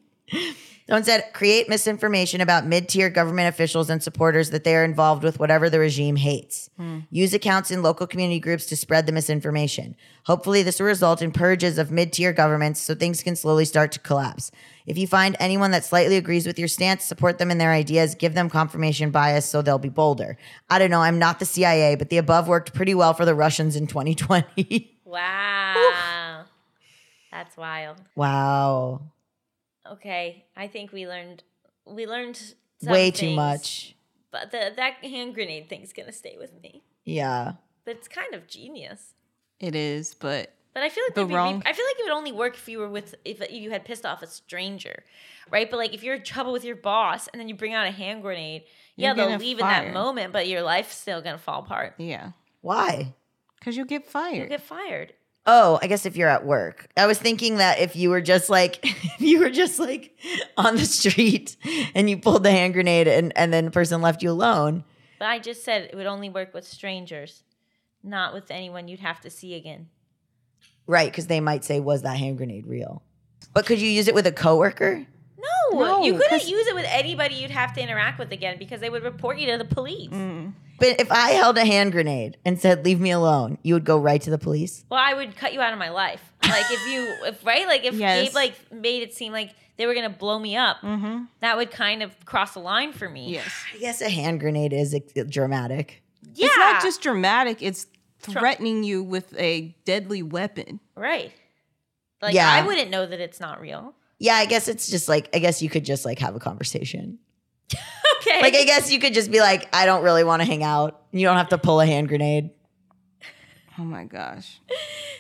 Someone 0.88 1.04
said, 1.04 1.32
create 1.32 1.70
misinformation 1.70 2.42
about 2.42 2.66
mid 2.66 2.90
tier 2.90 3.08
government 3.08 3.48
officials 3.48 3.92
and 3.92 4.02
supporters 4.02 4.50
that 4.50 4.64
they 4.64 4.76
are 4.76 4.84
involved 4.84 5.24
with 5.24 5.40
whatever 5.40 5.70
the 5.70 5.78
regime 5.78 6.16
hates. 6.16 6.72
Hmm. 6.76 7.02
Use 7.12 7.36
accounts 7.36 7.70
in 7.70 7.84
local 7.84 8.08
community 8.08 8.40
groups 8.40 8.66
to 8.66 8.76
spread 8.76 9.06
the 9.06 9.12
misinformation. 9.12 9.96
Hopefully, 10.26 10.64
this 10.64 10.80
will 10.80 10.88
result 10.88 11.22
in 11.22 11.32
purges 11.32 11.78
of 11.78 11.92
mid 11.92 12.12
tier 12.12 12.34
governments 12.34 12.82
so 12.82 12.96
things 12.96 13.22
can 13.22 13.36
slowly 13.36 13.66
start 13.66 13.92
to 13.92 14.00
collapse. 14.00 14.50
If 14.88 14.98
you 14.98 15.06
find 15.06 15.38
anyone 15.40 15.70
that 15.70 15.86
slightly 15.86 16.18
agrees 16.18 16.48
with 16.48 16.58
your 16.58 16.68
stance, 16.68 17.06
support 17.06 17.38
them 17.38 17.52
in 17.52 17.60
their 17.60 17.72
ideas, 17.72 18.16
give 18.16 18.34
them 18.34 18.50
confirmation 18.50 19.12
bias 19.12 19.46
so 19.46 19.62
they'll 19.62 19.78
be 19.78 19.88
bolder. 19.88 20.36
I 20.68 20.80
don't 20.80 20.90
know, 20.90 21.02
I'm 21.02 21.20
not 21.20 21.38
the 21.38 21.46
CIA, 21.46 21.96
but 21.96 22.10
the 22.10 22.18
above 22.18 22.48
worked 22.48 22.74
pretty 22.74 22.96
well 22.96 23.14
for 23.14 23.24
the 23.24 23.36
Russians 23.36 23.76
in 23.76 23.86
2020. 23.86 24.98
Wow. 25.12 26.44
That's 27.32 27.56
wild. 27.58 27.98
wow. 28.16 29.02
Okay, 29.90 30.46
I 30.56 30.68
think 30.68 30.92
we 30.92 31.08
learned 31.08 31.44
we 31.86 32.06
learned 32.06 32.38
some 32.38 32.92
Way 32.94 33.10
too 33.12 33.28
things, 33.28 33.36
much. 33.36 33.96
But 34.32 34.52
the, 34.52 34.72
that 34.76 35.04
hand 35.04 35.34
grenade 35.34 35.68
thing's 35.70 35.92
gonna 35.92 36.12
stay 36.12 36.36
with 36.38 36.52
me. 36.62 36.84
Yeah. 37.04 37.54
But 37.84 37.96
it's 37.98 38.08
kind 38.08 38.34
of 38.36 38.48
genius. 38.48 39.14
It 39.60 39.76
is, 39.76 40.14
but 40.14 40.54
But 40.74 40.84
I 40.84 40.90
feel 40.90 41.04
like 41.06 41.16
The 41.16 41.22
there'd 41.22 41.30
be 41.30 41.36
wrong- 41.36 41.64
I 41.66 41.74
feel 41.74 41.86
like 41.86 42.00
it 42.00 42.04
would 42.04 42.12
only 42.16 42.32
work 42.32 42.56
if 42.56 42.70
you 42.70 42.78
were 42.80 42.90
with 42.90 43.16
if 43.26 43.42
you 43.52 43.72
had 43.72 43.86
pissed 43.86 44.06
off 44.06 44.22
a 44.22 44.28
stranger, 44.28 45.04
right? 45.50 45.70
But 45.70 45.78
like 45.78 45.94
if 45.94 46.04
you're 46.04 46.16
in 46.16 46.24
trouble 46.24 46.52
with 46.54 46.64
your 46.64 46.76
boss 46.76 47.28
and 47.30 47.40
then 47.40 47.50
you 47.50 47.56
bring 47.56 47.74
out 47.74 47.88
a 47.88 47.92
hand 47.92 48.22
grenade, 48.22 48.64
yeah, 48.96 49.08
You're 49.10 49.16
they'll 49.16 49.26
gonna 49.30 49.40
leave 49.40 49.60
in 49.60 49.66
that 49.66 49.92
moment, 49.94 50.32
but 50.32 50.48
your 50.48 50.62
life's 50.62 50.96
still 50.96 51.22
gonna 51.22 51.38
fall 51.40 51.62
apart. 51.64 51.96
yeah, 51.98 52.32
Why? 52.62 53.14
Because 53.62 53.78
you'll 53.78 53.86
get 53.86 54.08
fired. 54.08 54.38
You'll 54.38 54.48
get 54.48 54.62
fired. 54.62 55.14
Oh, 55.46 55.80
I 55.82 55.88
guess 55.88 56.06
if 56.06 56.16
you're 56.16 56.30
at 56.30 56.46
work. 56.46 56.88
I 56.98 57.08
was 57.08 57.18
thinking 57.18 57.58
that 57.58 57.80
if 57.80 57.96
you 57.96 58.10
were 58.10 58.22
just 58.22 58.50
like 58.50 58.80
if 58.84 59.22
you 59.22 59.40
were 59.40 59.50
just 59.50 59.80
like 59.80 60.18
on 60.58 60.76
the 60.76 60.86
street 60.86 61.56
and 61.96 62.10
you 62.10 62.18
pulled 62.18 62.44
the 62.44 62.52
hand 62.52 62.74
grenade 62.74 63.08
and, 63.08 63.32
and 63.36 63.54
then 63.54 63.66
the 63.66 63.72
person 63.72 64.02
left 64.02 64.22
you 64.22 64.32
alone. 64.32 64.84
But 65.20 65.30
I 65.30 65.40
just 65.40 65.64
said 65.64 65.84
it 65.84 65.96
would 65.96 66.08
only 66.08 66.30
work 66.30 66.54
with 66.54 66.68
strangers, 66.68 67.44
not 68.04 68.34
with 68.34 68.50
anyone 68.50 68.88
you'd 68.88 69.00
have 69.00 69.22
to 69.22 69.30
see 69.30 69.54
again. 69.54 69.90
Right, 70.88 71.12
because 71.12 71.28
they 71.28 71.40
might 71.40 71.64
say, 71.64 71.80
Was 71.80 72.02
that 72.02 72.18
hand 72.18 72.38
grenade 72.38 72.66
real? 72.68 73.04
But 73.54 73.66
could 73.66 73.80
you 73.80 73.88
use 73.88 74.08
it 74.08 74.16
with 74.16 74.26
a 74.28 74.32
coworker? 74.32 75.06
No, 75.38 75.80
No, 75.80 76.04
you 76.04 76.18
couldn't 76.18 76.48
use 76.48 76.68
it 76.68 76.76
with 76.76 76.86
anybody 76.88 77.36
you'd 77.36 77.52
have 77.52 77.74
to 77.74 77.82
interact 77.82 78.20
with 78.20 78.32
again 78.32 78.58
because 78.58 78.80
they 78.80 78.90
would 78.90 79.04
report 79.04 79.38
you 79.38 79.48
to 79.52 79.58
the 79.58 79.66
police. 79.66 80.10
Mm. 80.10 80.54
But 80.82 81.00
if 81.00 81.12
I 81.12 81.30
held 81.32 81.58
a 81.58 81.64
hand 81.66 81.94
grenade 81.94 82.38
and 82.44 82.60
said, 82.60 82.84
Leave 82.84 83.00
me 83.00 83.12
alone, 83.12 83.58
you 83.64 83.76
would 83.76 83.86
go 83.86 83.98
right 83.98 84.22
to 84.24 84.30
the 84.30 84.38
police? 84.38 84.84
Well, 84.90 85.00
I 85.00 85.14
would 85.14 85.38
cut 85.38 85.54
you 85.54 85.62
out 85.62 85.72
of 85.72 85.80
my 85.80 85.90
life. 85.90 86.22
Like 86.44 86.66
if 86.72 86.86
you, 86.88 87.16
if 87.28 87.46
right, 87.46 87.66
like 87.68 87.86
if 87.86 87.94
Yes. 87.94 88.26
Gabe 88.28 88.36
like 88.36 88.72
made 88.72 89.04
it 89.04 89.14
seem 89.14 89.32
like 89.32 89.52
they 89.78 89.86
were 89.86 89.94
gonna 89.94 90.10
blow 90.10 90.38
me 90.38 90.58
up, 90.58 90.78
mm-hmm. 90.82 91.26
that 91.40 91.56
would 91.56 91.72
kind 91.72 92.04
of 92.04 92.26
cross 92.26 92.56
a 92.56 92.60
line 92.60 92.92
for 92.94 93.08
me. 93.08 93.32
Yes, 93.34 93.52
I 93.74 93.78
guess 93.78 94.02
a 94.02 94.10
hand 94.10 94.40
grenade 94.42 94.74
is 94.74 94.94
ex- 94.94 95.14
dramatic. 95.30 96.04
yeah, 96.34 96.48
it's 96.48 96.58
not 96.58 96.82
just 96.84 97.02
dramatic; 97.02 97.62
it's 97.62 97.88
threatening 98.20 98.84
you 98.84 99.04
with 99.04 99.34
a 99.40 99.76
deadly 99.86 100.22
weapon. 100.24 100.80
right. 100.96 101.32
Like 102.22 102.36
Yeah. 102.36 102.52
I 102.52 102.66
wouldn't 102.66 102.92
know 102.92 103.06
that 103.06 103.20
it's 103.20 103.40
not 103.40 103.60
real. 103.62 103.96
Yeah, 104.20 104.36
I 104.36 104.46
guess 104.46 104.68
it's 104.68 104.88
just 104.92 105.10
like, 105.10 105.28
I 105.34 105.40
guess 105.40 105.64
you 105.64 105.70
could 105.70 105.84
just 105.84 106.06
like 106.06 106.20
have 106.20 106.36
a 106.36 106.40
conversation. 106.40 107.18
Okay, 108.22 108.42
Like, 108.42 108.56
I 108.56 108.64
guess 108.66 108.92
you 108.92 109.00
could 109.00 109.14
just 109.14 109.32
be 109.32 109.40
like, 109.40 109.68
I 109.74 109.86
don't 109.86 110.04
really 110.04 110.24
want 110.24 110.42
to 110.42 110.46
hang 110.46 110.64
out. 110.64 111.02
You 111.12 111.26
don't 111.26 111.38
have 111.38 111.50
to 111.50 111.58
pull 111.58 111.82
a 111.82 111.86
hand 111.86 112.08
grenade. 112.08 112.52
Oh 113.80 113.84
my 113.84 114.04
gosh! 114.04 114.60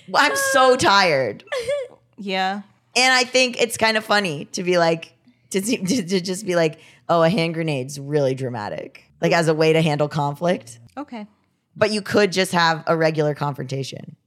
Well, 0.08 0.24
I'm 0.24 0.36
so 0.36 0.76
tired. 0.76 1.44
Yeah, 2.18 2.62
And 2.96 3.14
I 3.14 3.24
think 3.24 3.60
it's 3.60 3.78
kind 3.78 3.98
of 3.98 4.04
funny 4.06 4.46
to 4.52 4.62
be 4.64 4.78
like, 4.78 5.14
to, 5.52 5.62
to, 5.62 5.78
to 6.06 6.22
just 6.22 6.46
be 6.46 6.56
like, 6.56 6.80
oh, 7.10 7.24
a 7.24 7.30
hand 7.30 7.56
grenade's 7.56 8.00
really 8.00 8.36
dramatic, 8.36 9.04
like 9.22 9.32
as 9.32 9.48
a 9.48 9.54
way 9.54 9.74
to 9.74 9.82
handle 9.82 10.08
conflict. 10.08 10.80
okay. 10.98 11.26
But 11.76 11.92
you 11.92 12.02
could 12.02 12.32
just 12.32 12.52
have 12.52 12.84
a 12.86 12.96
regular 12.98 13.34
confrontation. 13.34 14.18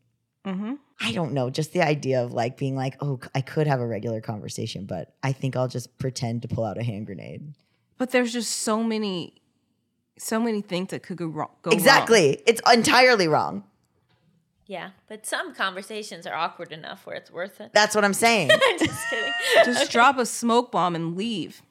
Mm-hmm. 0.46 0.74
I 1.00 1.12
don't 1.12 1.32
know, 1.32 1.50
just 1.50 1.72
the 1.72 1.82
idea 1.82 2.24
of 2.24 2.32
like 2.32 2.56
being 2.56 2.74
like, 2.74 2.96
oh, 3.00 3.20
I 3.34 3.42
could 3.42 3.66
have 3.66 3.80
a 3.80 3.86
regular 3.86 4.20
conversation, 4.20 4.86
but 4.86 5.14
I 5.22 5.32
think 5.32 5.54
I'll 5.54 5.68
just 5.68 5.96
pretend 5.98 6.42
to 6.42 6.48
pull 6.48 6.64
out 6.64 6.78
a 6.78 6.82
hand 6.82 7.06
grenade. 7.06 7.54
But 7.98 8.10
there's 8.10 8.32
just 8.32 8.50
so 8.60 8.82
many, 8.82 9.34
so 10.18 10.40
many 10.40 10.60
things 10.62 10.88
that 10.90 11.02
could 11.02 11.16
go 11.16 11.26
wrong. 11.26 11.50
Go 11.62 11.70
wrong. 11.70 11.78
Exactly. 11.78 12.42
It's 12.46 12.60
entirely 12.72 13.28
wrong. 13.28 13.64
yeah, 14.66 14.90
but 15.08 15.26
some 15.26 15.54
conversations 15.54 16.26
are 16.26 16.34
awkward 16.34 16.72
enough 16.72 17.06
where 17.06 17.16
it's 17.16 17.30
worth 17.30 17.60
it. 17.60 17.70
That's 17.74 17.94
what 17.94 18.04
I'm 18.04 18.14
saying. 18.14 18.48
Just 18.78 19.10
kidding. 19.10 19.32
Just 19.64 19.92
drop 19.92 20.18
a 20.18 20.26
smoke 20.26 20.72
bomb 20.72 20.94
and 20.96 21.16
leave. 21.16 21.62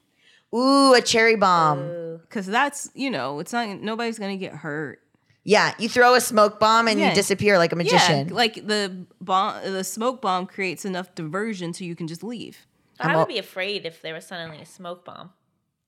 Ooh, 0.54 0.94
a 0.94 1.02
cherry 1.02 1.34
bomb. 1.36 2.20
Cause 2.30 2.46
that's 2.46 2.88
you 2.94 3.10
know 3.10 3.40
it's 3.40 3.52
not 3.52 3.68
nobody's 3.80 4.18
gonna 4.18 4.36
get 4.36 4.52
hurt. 4.52 5.00
Yeah, 5.46 5.74
you 5.78 5.88
throw 5.90 6.14
a 6.14 6.20
smoke 6.22 6.58
bomb 6.58 6.88
and 6.88 6.98
Yeah. 6.98 7.10
you 7.10 7.14
disappear 7.14 7.58
like 7.58 7.72
a 7.72 7.76
magician. 7.76 8.28
Yeah, 8.28 8.34
like 8.34 8.54
the 8.66 9.04
bomb, 9.20 9.62
the 9.72 9.84
smoke 9.84 10.22
bomb 10.22 10.46
creates 10.46 10.84
enough 10.86 11.14
diversion 11.14 11.74
so 11.74 11.84
you 11.84 11.94
can 11.96 12.06
just 12.08 12.22
leave. 12.22 12.66
I 12.98 13.08
I'm 13.08 13.14
would 13.16 13.20
al- 13.22 13.26
be 13.26 13.38
afraid 13.38 13.84
if 13.84 14.00
there 14.00 14.14
was 14.14 14.24
suddenly 14.26 14.60
a 14.60 14.64
smoke 14.66 15.04
bomb. 15.04 15.30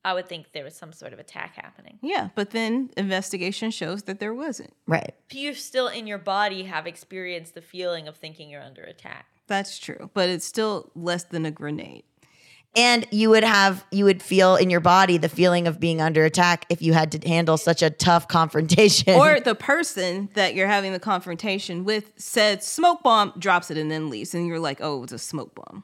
I 0.07 0.15
would 0.15 0.29
think 0.29 0.53
there 0.53 0.63
was 0.63 0.77
some 0.77 0.93
sort 0.93 1.13
of 1.13 1.19
attack 1.19 1.57
happening. 1.57 1.99
Yeah, 2.01 2.29
but 2.37 2.51
then 2.51 2.91
investigation 2.97 3.73
shows 3.73 4.05
that 4.05 4.21
there 4.21 4.33
wasn't. 4.33 4.73
right. 4.87 5.13
You 5.33 5.53
still 5.53 5.89
in 5.89 6.07
your 6.07 6.19
body 6.19 6.63
have 6.63 6.87
experienced 6.87 7.55
the 7.55 7.61
feeling 7.61 8.07
of 8.07 8.17
thinking 8.17 8.49
you're 8.49 8.63
under 8.63 8.85
attack. 8.85 9.27
That's 9.49 9.81
true, 9.81 10.11
but 10.15 10.29
it's 10.29 10.45
still 10.45 10.93
less 10.95 11.25
than 11.25 11.45
a 11.45 11.51
grenade. 11.51 12.05
And 12.77 13.05
you 13.11 13.31
would 13.31 13.43
have 13.43 13.85
you 13.91 14.05
would 14.05 14.23
feel 14.23 14.55
in 14.55 14.71
your 14.71 14.81
body 14.81 15.19
the 15.19 15.29
feeling 15.29 15.67
of 15.67 15.81
being 15.81 16.01
under 16.01 16.25
attack 16.25 16.67
if 16.69 16.83
you 16.83 16.93
had 16.93 17.11
to 17.13 17.29
handle 17.29 17.57
such 17.57 17.83
a 17.83 17.91
tough 17.91 18.29
confrontation. 18.39 19.15
Or 19.15 19.41
the 19.41 19.57
person 19.57 20.29
that 20.35 20.55
you're 20.55 20.69
having 20.69 20.93
the 20.93 21.01
confrontation 21.01 21.85
with 21.85 22.13
said 22.17 22.63
smoke 22.63 23.03
bomb, 23.03 23.33
drops 23.39 23.73
it 23.73 23.77
and 23.77 23.91
then 23.91 24.09
leaves, 24.09 24.35
and 24.35 24.47
you're 24.47 24.61
like, 24.61 24.79
oh, 24.81 25.03
it's 25.03 25.13
a 25.13 25.19
smoke 25.19 25.53
bomb. 25.57 25.83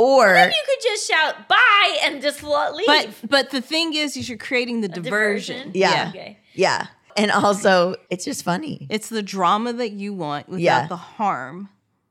Or 0.00 0.34
You 0.34 0.62
could 0.66 0.82
just 0.82 1.08
shout 1.10 1.48
bye 1.48 1.98
and 2.04 2.22
just 2.22 2.42
lo- 2.42 2.72
leave. 2.74 2.86
But 2.86 3.08
but 3.28 3.50
the 3.50 3.60
thing 3.60 3.94
is, 3.94 4.16
is 4.16 4.28
you're 4.28 4.38
creating 4.38 4.80
the 4.80 4.88
A 4.88 4.92
diversion. 4.92 5.70
Yeah. 5.74 6.06
Okay. 6.10 6.38
yeah. 6.54 6.86
And 7.16 7.30
also 7.30 7.96
it's 8.08 8.24
just 8.24 8.44
funny. 8.44 8.86
It's 8.88 9.08
the 9.08 9.22
drama 9.22 9.72
that 9.74 9.90
you 9.92 10.14
want 10.14 10.48
without 10.48 10.60
Yeah. 10.62 10.86
the 10.86 10.96
harm. 10.96 11.68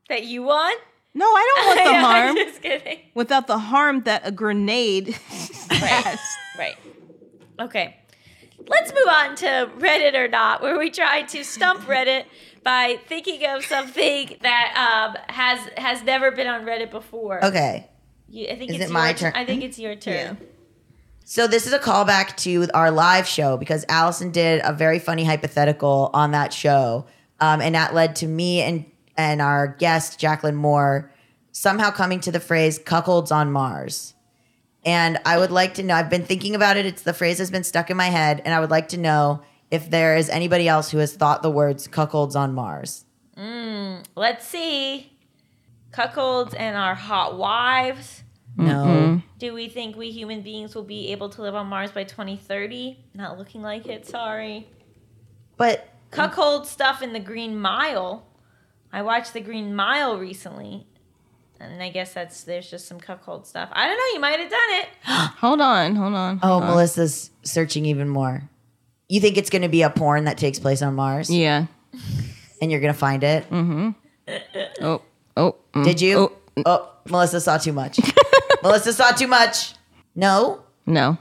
That 0.08 0.24
you 0.24 0.42
want? 0.42 0.80
No, 1.14 1.24
I 1.26 1.54
don't 1.56 1.66
want 1.66 1.78
the 1.78 1.84
harm 1.84 2.04
I'm 2.04 2.36
harm. 2.36 2.36
just 2.36 2.62
kidding. 2.62 2.98
Without 3.14 3.46
the 3.46 3.58
harm 3.58 4.02
that 4.04 4.22
a 4.24 4.30
grenade 4.30 5.08
has. 5.70 6.20
Right. 6.58 6.76
Okay. 7.58 7.96
Let's 8.68 8.92
move 8.92 9.08
on 9.08 9.36
to 9.36 9.70
Reddit 9.78 10.14
or 10.14 10.28
not, 10.28 10.62
where 10.62 10.78
we 10.78 10.90
try 10.90 11.22
to 11.22 11.44
stump 11.44 11.82
Reddit 11.82 12.24
by 12.62 12.98
thinking 13.06 13.44
of 13.46 13.64
something 13.64 14.36
that 14.42 14.74
um, 14.76 15.16
has 15.28 15.60
has 15.76 16.02
never 16.02 16.30
been 16.30 16.46
on 16.46 16.64
Reddit 16.64 16.90
before. 16.90 17.44
Okay. 17.44 17.88
You, 18.28 18.48
I 18.48 18.56
think 18.56 18.70
Is 18.70 18.76
it's 18.76 18.90
it 18.90 18.92
my 18.92 19.12
turn. 19.12 19.32
I 19.34 19.44
think 19.44 19.62
it's 19.64 19.78
your 19.78 19.96
turn. 19.96 20.38
So 21.24 21.46
this 21.46 21.66
is 21.66 21.72
a 21.72 21.78
callback 21.78 22.36
to 22.38 22.68
our 22.74 22.90
live 22.90 23.26
show 23.26 23.56
because 23.56 23.84
Allison 23.88 24.30
did 24.30 24.60
a 24.64 24.72
very 24.72 24.98
funny 24.98 25.24
hypothetical 25.24 26.10
on 26.12 26.32
that 26.32 26.52
show, 26.52 27.06
um, 27.40 27.60
and 27.60 27.74
that 27.74 27.94
led 27.94 28.16
to 28.16 28.26
me 28.26 28.62
and 28.62 28.84
and 29.16 29.40
our 29.40 29.68
guest 29.68 30.18
Jacqueline 30.18 30.56
Moore 30.56 31.12
somehow 31.52 31.90
coming 31.90 32.20
to 32.20 32.32
the 32.32 32.40
phrase 32.40 32.78
"cuckolds 32.78 33.32
on 33.32 33.50
Mars." 33.52 34.14
And 34.84 35.18
I 35.26 35.38
would 35.38 35.50
like 35.50 35.74
to 35.74 35.82
know. 35.82 35.94
I've 35.94 36.08
been 36.10 36.24
thinking 36.24 36.54
about 36.54 36.76
it. 36.76 36.86
It's 36.86 37.02
the 37.02 37.12
phrase 37.12 37.38
has 37.38 37.50
been 37.50 37.64
stuck 37.64 37.90
in 37.90 37.96
my 37.96 38.06
head, 38.06 38.40
and 38.44 38.54
I 38.54 38.60
would 38.60 38.70
like 38.70 38.88
to 38.88 38.96
know 38.96 39.42
if 39.70 39.90
there 39.90 40.16
is 40.16 40.28
anybody 40.30 40.66
else 40.68 40.90
who 40.90 40.98
has 40.98 41.14
thought 41.14 41.42
the 41.42 41.50
words 41.50 41.86
"cuckolds 41.86 42.34
on 42.34 42.54
Mars." 42.54 43.04
Mm, 43.36 44.04
let's 44.16 44.46
see. 44.46 45.12
cuckolds 45.92 46.54
and 46.56 46.76
our 46.76 46.94
hot 46.94 47.36
wives. 47.36 48.22
No. 48.56 49.22
Do 49.38 49.54
we 49.54 49.68
think 49.68 49.96
we 49.96 50.10
human 50.10 50.42
beings 50.42 50.74
will 50.74 50.82
be 50.82 51.12
able 51.12 51.28
to 51.30 51.42
live 51.42 51.54
on 51.54 51.66
Mars 51.66 51.92
by 51.92 52.04
2030? 52.04 52.98
Not 53.14 53.38
looking 53.38 53.62
like 53.62 53.86
it, 53.86 54.06
sorry. 54.06 54.68
But 55.56 55.88
Cuckold 56.10 56.66
stuff 56.66 57.02
in 57.02 57.12
the 57.12 57.20
Green 57.20 57.58
Mile. 57.58 58.26
I 58.92 59.02
watched 59.02 59.32
the 59.32 59.40
Green 59.40 59.74
Mile 59.74 60.18
recently. 60.18 60.86
And 61.60 61.82
I 61.82 61.90
guess 61.90 62.14
that's 62.14 62.44
there's 62.44 62.70
just 62.70 62.88
some 62.88 62.98
cuckold 62.98 63.46
stuff. 63.46 63.68
I 63.72 63.86
don't 63.86 63.96
know, 63.98 64.14
you 64.14 64.20
might 64.20 64.40
have 64.40 64.50
done 64.50 64.70
it. 64.70 64.88
Hold 65.40 65.60
on, 65.60 65.94
hold 65.94 66.14
on. 66.14 66.40
oh, 66.42 66.60
on. 66.60 66.62
Melisa's 66.74 67.30
searching 67.42 67.84
even 67.86 68.08
more. 68.08 68.42
You 69.08 69.20
think 69.20 69.36
it's 69.36 69.50
going 69.50 69.62
to 69.62 69.68
be 69.68 69.82
a 69.82 69.90
porn 69.90 70.24
that 70.24 70.38
takes 70.38 70.58
place 70.58 70.80
on 70.82 70.94
Mars, 70.94 71.28
Yeah. 71.30 71.66
and 72.62 72.70
you're 72.70 72.80
going 72.80 72.92
to 72.92 72.98
find 72.98 73.22
it? 73.24 73.48
Mm-hmm. 73.50 73.90
Oh, 74.80 75.02
oh. 75.36 75.56
mm, 75.74 75.84
Did 75.84 76.00
you? 76.00 76.18
Oh, 76.18 76.32
Oh, 76.66 76.88
Melisa 77.08 77.40
saw 77.40 77.58
too 77.58 77.72
much. 77.72 77.96
Melisa 78.62 78.92
saw 78.92 79.10
too 79.12 79.26
much. 79.26 79.74
No, 80.14 80.62
no. 80.86 81.18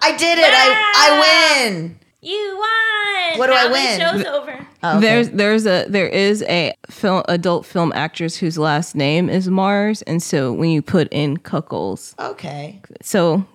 I 0.00 0.16
did 0.16 0.38
it. 0.38 0.44
I 0.52 0.92
I 0.94 1.64
win. 1.68 1.98
You 2.20 2.56
won. 2.58 3.38
What 3.38 3.46
do 3.46 3.52
I 3.52 3.62
Now 3.62 3.68
the 3.68 3.72
win? 3.72 4.00
show's 4.00 4.24
over. 4.26 4.66
Oh, 4.84 4.98
okay. 4.98 5.00
There's 5.06 5.30
there's 5.30 5.66
a 5.66 5.86
there 5.88 6.08
is 6.08 6.42
a 6.42 6.74
film 6.90 7.22
adult 7.28 7.64
film 7.66 7.92
actress 7.94 8.36
whose 8.36 8.58
last 8.58 8.94
name 8.94 9.28
is 9.30 9.48
Mars, 9.48 10.02
and 10.02 10.22
so 10.22 10.52
when 10.52 10.70
you 10.70 10.82
put 10.82 11.08
in 11.12 11.36
cuckolds, 11.38 12.14
okay. 12.18 12.80
so 13.00 13.46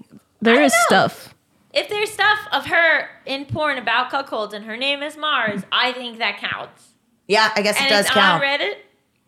there 0.41 0.61
is 0.61 0.71
know. 0.71 0.79
stuff. 0.87 1.33
If 1.73 1.89
there's 1.89 2.11
stuff 2.11 2.39
of 2.53 2.65
her 2.67 3.09
in 3.25 3.45
porn 3.45 3.77
about 3.77 4.09
cuckolds 4.09 4.53
and 4.53 4.65
her 4.65 4.77
name 4.77 5.03
is 5.03 5.15
Mars, 5.17 5.61
I 5.71 5.91
think 5.91 6.17
that 6.19 6.37
counts. 6.39 6.87
Yeah, 7.27 7.51
I 7.55 7.61
guess 7.61 7.75
And 7.77 7.85
it 7.87 7.89
does 7.89 8.05
it's 8.05 8.13
count. 8.13 8.41
on 8.41 8.47
Reddit. 8.49 8.75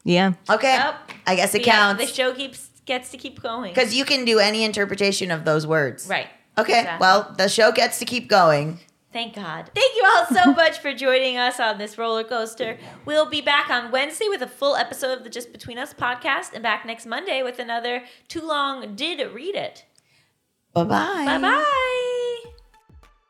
Yeah. 0.06 0.34
Okay, 0.50 0.74
Yep. 0.74 0.96
I 1.28 1.36
guess 1.36 1.54
it 1.54 1.66
Yeah, 1.68 1.74
counts 1.76 2.06
the 2.06 2.12
show 2.12 2.34
keeps 2.34 2.70
gets 2.86 3.12
to 3.12 3.18
keep 3.18 3.42
going. 3.44 3.72
because 3.74 3.94
you 3.94 4.04
can 4.06 4.26
do 4.26 4.40
any 4.40 4.64
interpretation 4.64 5.30
of 5.32 5.44
those 5.46 5.68
words. 5.68 6.08
Right. 6.08 6.28
Okay. 6.58 6.80
Exactly. 6.80 7.02
Well, 7.06 7.36
the 7.38 7.50
show 7.50 7.72
gets 7.72 8.00
to 8.00 8.06
keep 8.06 8.28
going. 8.30 8.80
Thank 9.12 9.34
God. 9.36 9.72
Thank 9.74 9.96
you 9.96 10.04
all 10.06 10.26
so 10.28 10.52
much 10.54 10.80
for 10.80 10.94
joining 10.94 11.38
us 11.38 11.60
on 11.60 11.80
this 11.80 11.98
roller 11.98 12.24
coaster. 12.24 12.78
We'll 13.06 13.30
be 13.30 13.42
back 13.42 13.70
on 13.70 13.92
Wednesday 13.92 14.28
with 14.30 14.42
a 14.42 14.48
full 14.48 14.76
episode 14.76 15.18
of 15.18 15.24
the 15.24 15.30
Just 15.30 15.52
Between 15.52 15.80
Us 15.80 15.94
podcast 15.94 16.54
and 16.54 16.62
back 16.62 16.86
next 16.86 17.06
Monday 17.08 17.42
with 17.42 17.58
another 17.58 18.04
Too 18.28 18.42
Long 18.42 18.96
Didn't 18.96 19.34
Read 19.34 19.56
It. 19.56 19.86
Bye 20.74 20.84
bye. 20.84 21.26
Bye 21.26 21.38
bye. 21.42 22.52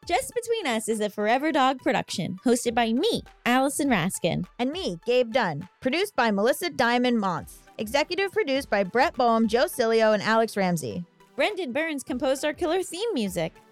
Just 0.06 0.34
Between 0.34 0.68
Us 0.68 0.90
is 0.90 1.00
a 1.00 1.10
Forever 1.10 1.52
Dog 1.52 1.80
production 1.80 2.40
hosted 2.44 2.74
by 2.74 2.92
me, 2.92 3.22
Allison 3.46 3.90
Raskin. 3.90 4.46
And 4.58 4.72
me, 4.72 4.98
Gabe 5.06 5.32
Dunn. 5.32 5.70
Produced 5.80 6.16
by 6.16 6.32
Melisa 6.32 6.76
Diamond 6.76 7.20
Monts. 7.20 7.60
Executive 7.78 8.34
produced 8.34 8.70
by 8.70 8.84
Brett 8.84 9.14
Boham, 9.14 9.48
Joe 9.48 9.66
Cilio, 9.66 10.14
and 10.14 10.22
Alex 10.24 10.58
Ramsey. 10.58 11.06
Brendan 11.38 11.72
Burns 11.72 12.04
composed 12.04 12.44
our 12.44 12.54
killer 12.54 12.84
theme 12.84 13.14
music. 13.14 13.54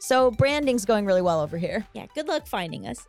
so 0.00 0.30
branding's 0.30 0.84
going 0.84 1.06
really 1.06 1.22
well 1.22 1.40
over 1.40 1.58
here. 1.58 1.86
Yeah, 1.94 2.06
good 2.14 2.28
luck 2.28 2.46
finding 2.46 2.86
us. 2.86 3.06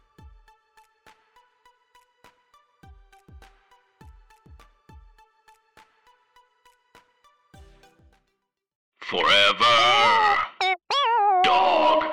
Forever. 8.99 9.65
Dog. 11.43 12.03